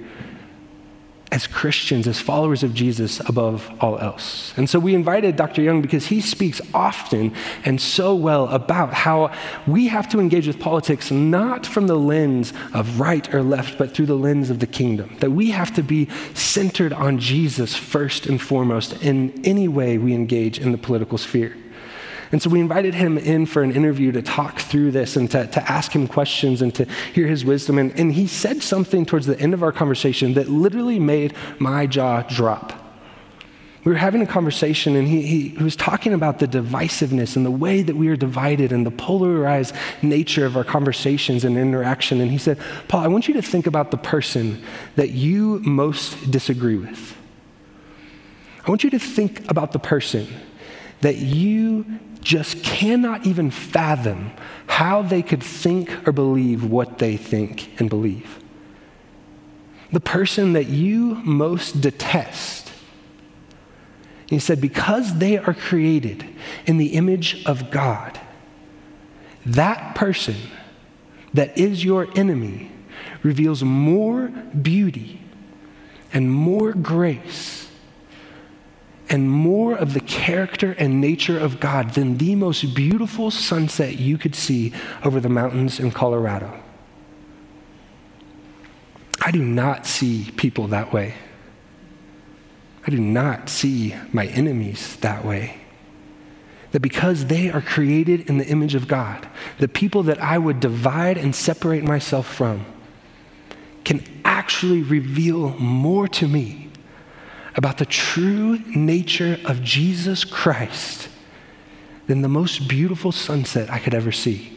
as 1.32 1.48
Christians, 1.48 2.06
as 2.06 2.20
followers 2.20 2.62
of 2.62 2.72
Jesus 2.72 3.18
above 3.18 3.68
all 3.80 3.98
else? 3.98 4.54
And 4.56 4.70
so 4.70 4.78
we 4.78 4.94
invited 4.94 5.34
Dr. 5.34 5.60
Young 5.60 5.82
because 5.82 6.06
he 6.06 6.20
speaks 6.20 6.60
often 6.72 7.34
and 7.64 7.80
so 7.80 8.14
well 8.14 8.48
about 8.50 8.94
how 8.94 9.32
we 9.66 9.88
have 9.88 10.08
to 10.10 10.20
engage 10.20 10.46
with 10.46 10.60
politics 10.60 11.10
not 11.10 11.66
from 11.66 11.88
the 11.88 11.96
lens 11.96 12.52
of 12.72 13.00
right 13.00 13.34
or 13.34 13.42
left, 13.42 13.76
but 13.76 13.92
through 13.92 14.06
the 14.06 14.14
lens 14.14 14.50
of 14.50 14.60
the 14.60 14.68
kingdom. 14.68 15.16
That 15.18 15.32
we 15.32 15.50
have 15.50 15.74
to 15.74 15.82
be 15.82 16.08
centered 16.34 16.92
on 16.92 17.18
Jesus 17.18 17.74
first 17.74 18.26
and 18.26 18.40
foremost 18.40 19.02
in 19.02 19.44
any 19.44 19.66
way 19.66 19.98
we 19.98 20.14
engage 20.14 20.60
in 20.60 20.70
the 20.70 20.78
political 20.78 21.18
sphere. 21.18 21.56
And 22.32 22.42
so 22.42 22.50
we 22.50 22.60
invited 22.60 22.94
him 22.94 23.18
in 23.18 23.46
for 23.46 23.62
an 23.62 23.72
interview 23.72 24.12
to 24.12 24.22
talk 24.22 24.60
through 24.60 24.90
this 24.90 25.16
and 25.16 25.30
to, 25.30 25.46
to 25.46 25.70
ask 25.70 25.92
him 25.92 26.06
questions 26.08 26.62
and 26.62 26.74
to 26.74 26.84
hear 27.12 27.26
his 27.26 27.44
wisdom. 27.44 27.78
And, 27.78 27.98
and 27.98 28.12
he 28.12 28.26
said 28.26 28.62
something 28.62 29.06
towards 29.06 29.26
the 29.26 29.38
end 29.38 29.54
of 29.54 29.62
our 29.62 29.72
conversation 29.72 30.34
that 30.34 30.48
literally 30.48 30.98
made 30.98 31.34
my 31.58 31.86
jaw 31.86 32.22
drop. 32.22 32.84
We 33.84 33.92
were 33.92 33.98
having 33.98 34.22
a 34.22 34.26
conversation, 34.26 34.96
and 34.96 35.06
he, 35.06 35.20
he, 35.20 35.48
he 35.48 35.62
was 35.62 35.76
talking 35.76 36.14
about 36.14 36.38
the 36.38 36.48
divisiveness 36.48 37.36
and 37.36 37.44
the 37.44 37.50
way 37.50 37.82
that 37.82 37.94
we 37.94 38.08
are 38.08 38.16
divided 38.16 38.72
and 38.72 38.86
the 38.86 38.90
polarized 38.90 39.74
nature 40.00 40.46
of 40.46 40.56
our 40.56 40.64
conversations 40.64 41.44
and 41.44 41.58
interaction. 41.58 42.22
And 42.22 42.30
he 42.30 42.38
said, 42.38 42.58
Paul, 42.88 43.00
I 43.00 43.08
want 43.08 43.28
you 43.28 43.34
to 43.34 43.42
think 43.42 43.66
about 43.66 43.90
the 43.90 43.98
person 43.98 44.62
that 44.96 45.10
you 45.10 45.60
most 45.60 46.30
disagree 46.30 46.78
with. 46.78 47.14
I 48.66 48.70
want 48.70 48.84
you 48.84 48.90
to 48.90 48.98
think 48.98 49.50
about 49.50 49.72
the 49.72 49.78
person 49.78 50.28
that 51.02 51.16
you 51.16 51.84
just 52.24 52.64
cannot 52.64 53.26
even 53.26 53.50
fathom 53.50 54.32
how 54.66 55.02
they 55.02 55.22
could 55.22 55.42
think 55.42 56.08
or 56.08 56.12
believe 56.12 56.64
what 56.64 56.98
they 56.98 57.16
think 57.16 57.78
and 57.78 57.88
believe. 57.88 58.42
The 59.92 60.00
person 60.00 60.54
that 60.54 60.66
you 60.66 61.16
most 61.16 61.80
detest. 61.80 62.72
He 64.26 64.38
said, 64.38 64.60
because 64.60 65.18
they 65.18 65.38
are 65.38 65.54
created 65.54 66.24
in 66.66 66.78
the 66.78 66.94
image 66.94 67.44
of 67.44 67.70
God, 67.70 68.18
that 69.46 69.94
person 69.94 70.36
that 71.34 71.56
is 71.58 71.84
your 71.84 72.08
enemy 72.16 72.72
reveals 73.22 73.62
more 73.62 74.28
beauty 74.28 75.20
and 76.12 76.32
more 76.32 76.72
grace 76.72 77.63
and 79.08 79.30
more 79.30 79.74
of 79.76 79.92
the 79.92 80.00
character 80.00 80.72
and 80.78 81.00
nature 81.00 81.38
of 81.38 81.60
God 81.60 81.90
than 81.94 82.16
the 82.16 82.34
most 82.34 82.74
beautiful 82.74 83.30
sunset 83.30 83.98
you 83.98 84.16
could 84.16 84.34
see 84.34 84.72
over 85.04 85.20
the 85.20 85.28
mountains 85.28 85.78
in 85.78 85.90
Colorado. 85.90 86.58
I 89.20 89.30
do 89.30 89.42
not 89.42 89.86
see 89.86 90.30
people 90.36 90.68
that 90.68 90.92
way. 90.92 91.14
I 92.86 92.90
do 92.90 92.98
not 92.98 93.48
see 93.48 93.94
my 94.12 94.26
enemies 94.26 94.96
that 94.96 95.24
way. 95.24 95.58
That 96.72 96.80
because 96.80 97.26
they 97.26 97.50
are 97.50 97.62
created 97.62 98.28
in 98.28 98.38
the 98.38 98.46
image 98.46 98.74
of 98.74 98.88
God, 98.88 99.28
the 99.58 99.68
people 99.68 100.02
that 100.04 100.20
I 100.20 100.38
would 100.38 100.60
divide 100.60 101.16
and 101.16 101.34
separate 101.34 101.84
myself 101.84 102.26
from 102.26 102.66
can 103.84 104.02
actually 104.24 104.82
reveal 104.82 105.50
more 105.58 106.08
to 106.08 106.26
me 106.26 106.64
about 107.56 107.78
the 107.78 107.86
true 107.86 108.58
nature 108.74 109.38
of 109.44 109.62
Jesus 109.62 110.24
Christ 110.24 111.08
than 112.06 112.22
the 112.22 112.28
most 112.28 112.68
beautiful 112.68 113.12
sunset 113.12 113.70
I 113.70 113.78
could 113.78 113.94
ever 113.94 114.12
see. 114.12 114.50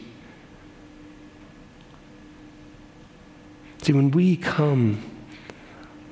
See, 3.82 3.92
when 3.92 4.10
we 4.10 4.36
come 4.36 5.02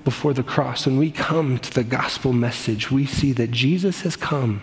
before 0.05 0.33
the 0.33 0.45
cross, 0.45 0.87
when 0.87 0.99
we 0.99 1.11
come 1.11 1.59
to 1.59 1.71
the 1.73 1.83
gospel 1.83 2.33
message, 2.33 2.91
we 2.91 3.07
see 3.07 3.33
that 3.33 3.51
Jesus 3.51 4.03
has 4.03 4.15
come 4.15 4.63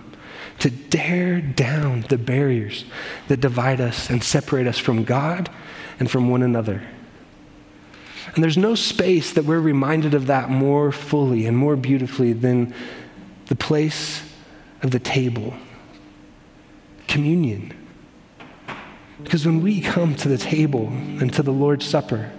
to 0.60 0.72
tear 0.72 1.42
down 1.42 2.06
the 2.08 2.18
barriers 2.18 2.86
that 3.28 3.42
divide 3.42 3.82
us 3.82 4.10
and 4.10 4.24
separate 4.24 4.68
us 4.68 4.78
from 4.78 5.04
God 5.04 5.50
and 6.00 6.10
from 6.10 6.30
one 6.30 6.42
another. 6.42 6.82
And 8.34 8.44
there's 8.44 8.58
no 8.58 8.76
space 8.76 9.34
that 9.34 9.46
we're 9.46 9.60
reminded 9.60 10.14
of 10.14 10.28
that 10.28 10.50
more 10.50 10.92
fully 10.92 11.46
and 11.46 11.58
more 11.58 11.76
beautifully 11.76 12.34
than 12.34 12.74
the 13.48 13.56
place 13.56 14.24
of 14.82 14.92
the 14.92 15.00
table, 15.00 15.54
communion. 17.08 17.74
Because 19.24 19.46
when 19.46 19.62
we 19.62 19.82
come 19.82 20.16
to 20.16 20.30
the 20.30 20.38
table 20.38 20.88
and 20.88 21.34
to 21.34 21.44
the 21.44 21.52
Lord's 21.52 21.86
Supper, 21.86 22.32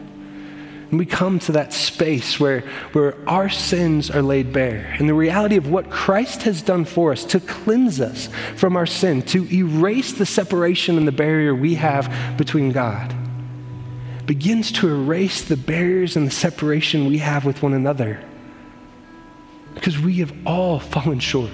and 0.91 0.99
we 0.99 1.07
come 1.07 1.39
to 1.41 1.53
that 1.53 1.73
space 1.73 2.39
where, 2.39 2.61
where 2.93 3.17
our 3.29 3.49
sins 3.49 4.11
are 4.11 4.23
laid 4.23 4.53
bare, 4.53 4.95
and 4.99 5.09
the 5.09 5.15
reality 5.15 5.57
of 5.57 5.69
what 5.69 5.91
Christ 5.91 6.43
has 6.43 6.63
done 6.63 6.85
for 6.85 7.13
us 7.13 7.25
to 7.27 7.41
cleanse 7.41 8.01
us 8.01 8.29
from 8.57 8.77
our 8.77 8.87
sin, 8.87 9.23
to 9.23 9.51
erase 9.53 10.13
the 10.13 10.27
separation 10.27 10.99
and 10.99 11.09
the 11.09 11.13
barrier 11.13 11.55
we 11.55 11.75
have 11.77 12.13
between 12.37 12.71
God 12.71 13.15
begins 14.27 14.73
to 14.73 14.89
erase 14.89 15.43
the 15.43 15.57
barriers 15.57 16.17
and 16.17 16.27
the 16.27 16.31
separation 16.31 17.07
we 17.07 17.19
have 17.19 17.45
with 17.45 17.63
one 17.63 17.75
another. 17.75 18.23
Because 19.75 19.99
we 19.99 20.15
have 20.17 20.33
all 20.47 20.79
fallen 20.79 21.21
short. 21.21 21.51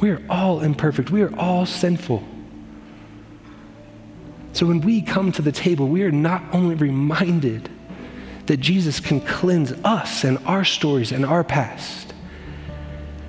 We 0.00 0.10
are 0.10 0.22
all 0.28 0.60
imperfect. 0.60 1.10
We 1.10 1.22
are 1.22 1.34
all 1.38 1.66
sinful. 1.66 2.22
So 4.52 4.66
when 4.66 4.80
we 4.80 5.02
come 5.02 5.32
to 5.32 5.42
the 5.42 5.52
table, 5.52 5.88
we 5.88 6.02
are 6.02 6.10
not 6.10 6.42
only 6.52 6.74
reminded 6.74 7.68
that 8.46 8.58
Jesus 8.58 9.00
can 9.00 9.20
cleanse 9.20 9.72
us 9.84 10.24
and 10.24 10.38
our 10.46 10.64
stories 10.64 11.12
and 11.12 11.26
our 11.26 11.44
past, 11.44 12.14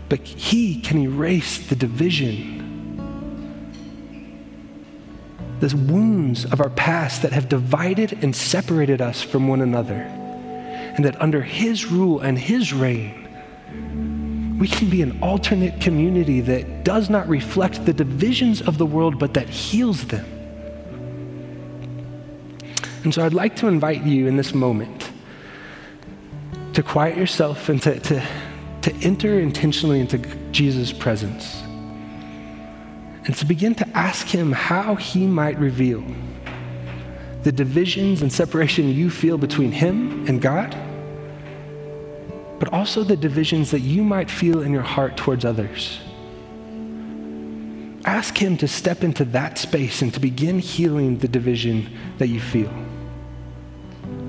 but 0.09 0.19
he 0.19 0.79
can 0.79 0.99
erase 0.99 1.67
the 1.67 1.75
division 1.75 2.56
the 5.59 5.75
wounds 5.75 6.45
of 6.45 6.61
our 6.61 6.69
past 6.69 7.21
that 7.23 7.33
have 7.33 7.49
divided 7.49 8.23
and 8.23 8.35
separated 8.35 9.01
us 9.01 9.21
from 9.21 9.47
one 9.47 9.61
another. 9.61 10.01
And 10.01 11.05
that 11.05 11.19
under 11.21 11.41
His 11.41 11.87
rule 11.87 12.19
and 12.19 12.37
His 12.37 12.73
reign, 12.73 13.23
we 14.59 14.67
can 14.67 14.89
be 14.89 15.01
an 15.01 15.19
alternate 15.21 15.79
community 15.81 16.41
that 16.41 16.83
does 16.83 17.09
not 17.09 17.27
reflect 17.27 17.85
the 17.85 17.93
divisions 17.93 18.61
of 18.61 18.77
the 18.77 18.85
world, 18.85 19.19
but 19.19 19.33
that 19.35 19.49
heals 19.49 20.05
them. 20.07 20.25
And 23.03 23.13
so 23.13 23.25
I'd 23.25 23.33
like 23.33 23.55
to 23.58 23.67
invite 23.67 24.03
you 24.03 24.27
in 24.27 24.37
this 24.37 24.53
moment 24.53 25.12
to 26.73 26.83
quiet 26.83 27.17
yourself 27.17 27.69
and 27.69 27.81
to, 27.83 27.99
to, 27.99 28.27
to 28.81 28.93
enter 29.01 29.39
intentionally 29.39 29.99
into 29.99 30.17
Jesus' 30.51 30.91
presence 30.91 31.63
and 33.28 33.36
to 33.36 33.46
begin 33.46 33.75
to 33.75 33.88
ask 33.90 34.28
Him 34.28 34.54
how 34.54 34.96
He 34.96 35.28
might 35.28 35.60
reveal 35.60 36.04
the 37.44 37.52
divisions 37.52 38.21
and 38.21 38.32
separation 38.32 38.90
you 38.90 39.10
feel 39.10 39.38
between 39.38 39.71
Him 39.71 40.28
and 40.28 40.42
God, 40.42 40.75
but 42.60 42.73
also 42.73 43.04
the 43.04 43.15
divisions 43.15 43.71
that 43.71 43.82
you 43.82 44.04
might 44.04 44.32
feel 44.32 44.62
in 44.62 44.71
your 44.71 44.82
heart 44.82 45.15
towards 45.15 45.46
others. 45.46 46.00
ask 48.06 48.38
Him 48.38 48.58
to 48.58 48.67
step 48.67 49.04
into 49.04 49.25
that 49.25 49.58
space 49.58 50.02
and 50.02 50.13
to 50.13 50.19
begin 50.19 50.60
healing 50.60 51.17
the 51.17 51.28
division 51.28 51.90
that 52.17 52.28
you 52.28 52.40
feel. 52.40 52.71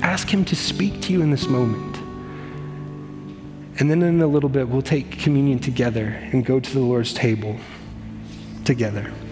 Ask 0.03 0.29
Him 0.29 0.45
to 0.47 0.57
speak 0.57 1.01
to 1.03 1.13
you 1.13 1.23
in 1.23 1.31
this 1.31 1.47
moment. 1.47 1.97
And 3.81 3.89
then 3.89 4.03
in 4.03 4.21
a 4.21 4.27
little 4.27 4.49
bit, 4.49 4.69
we'll 4.69 4.83
take 4.83 5.21
communion 5.21 5.61
together 5.61 6.19
and 6.33 6.45
go 6.45 6.59
to 6.59 6.75
the 6.75 6.81
Lord's 6.81 7.15
table 7.15 7.57
together. 8.69 9.28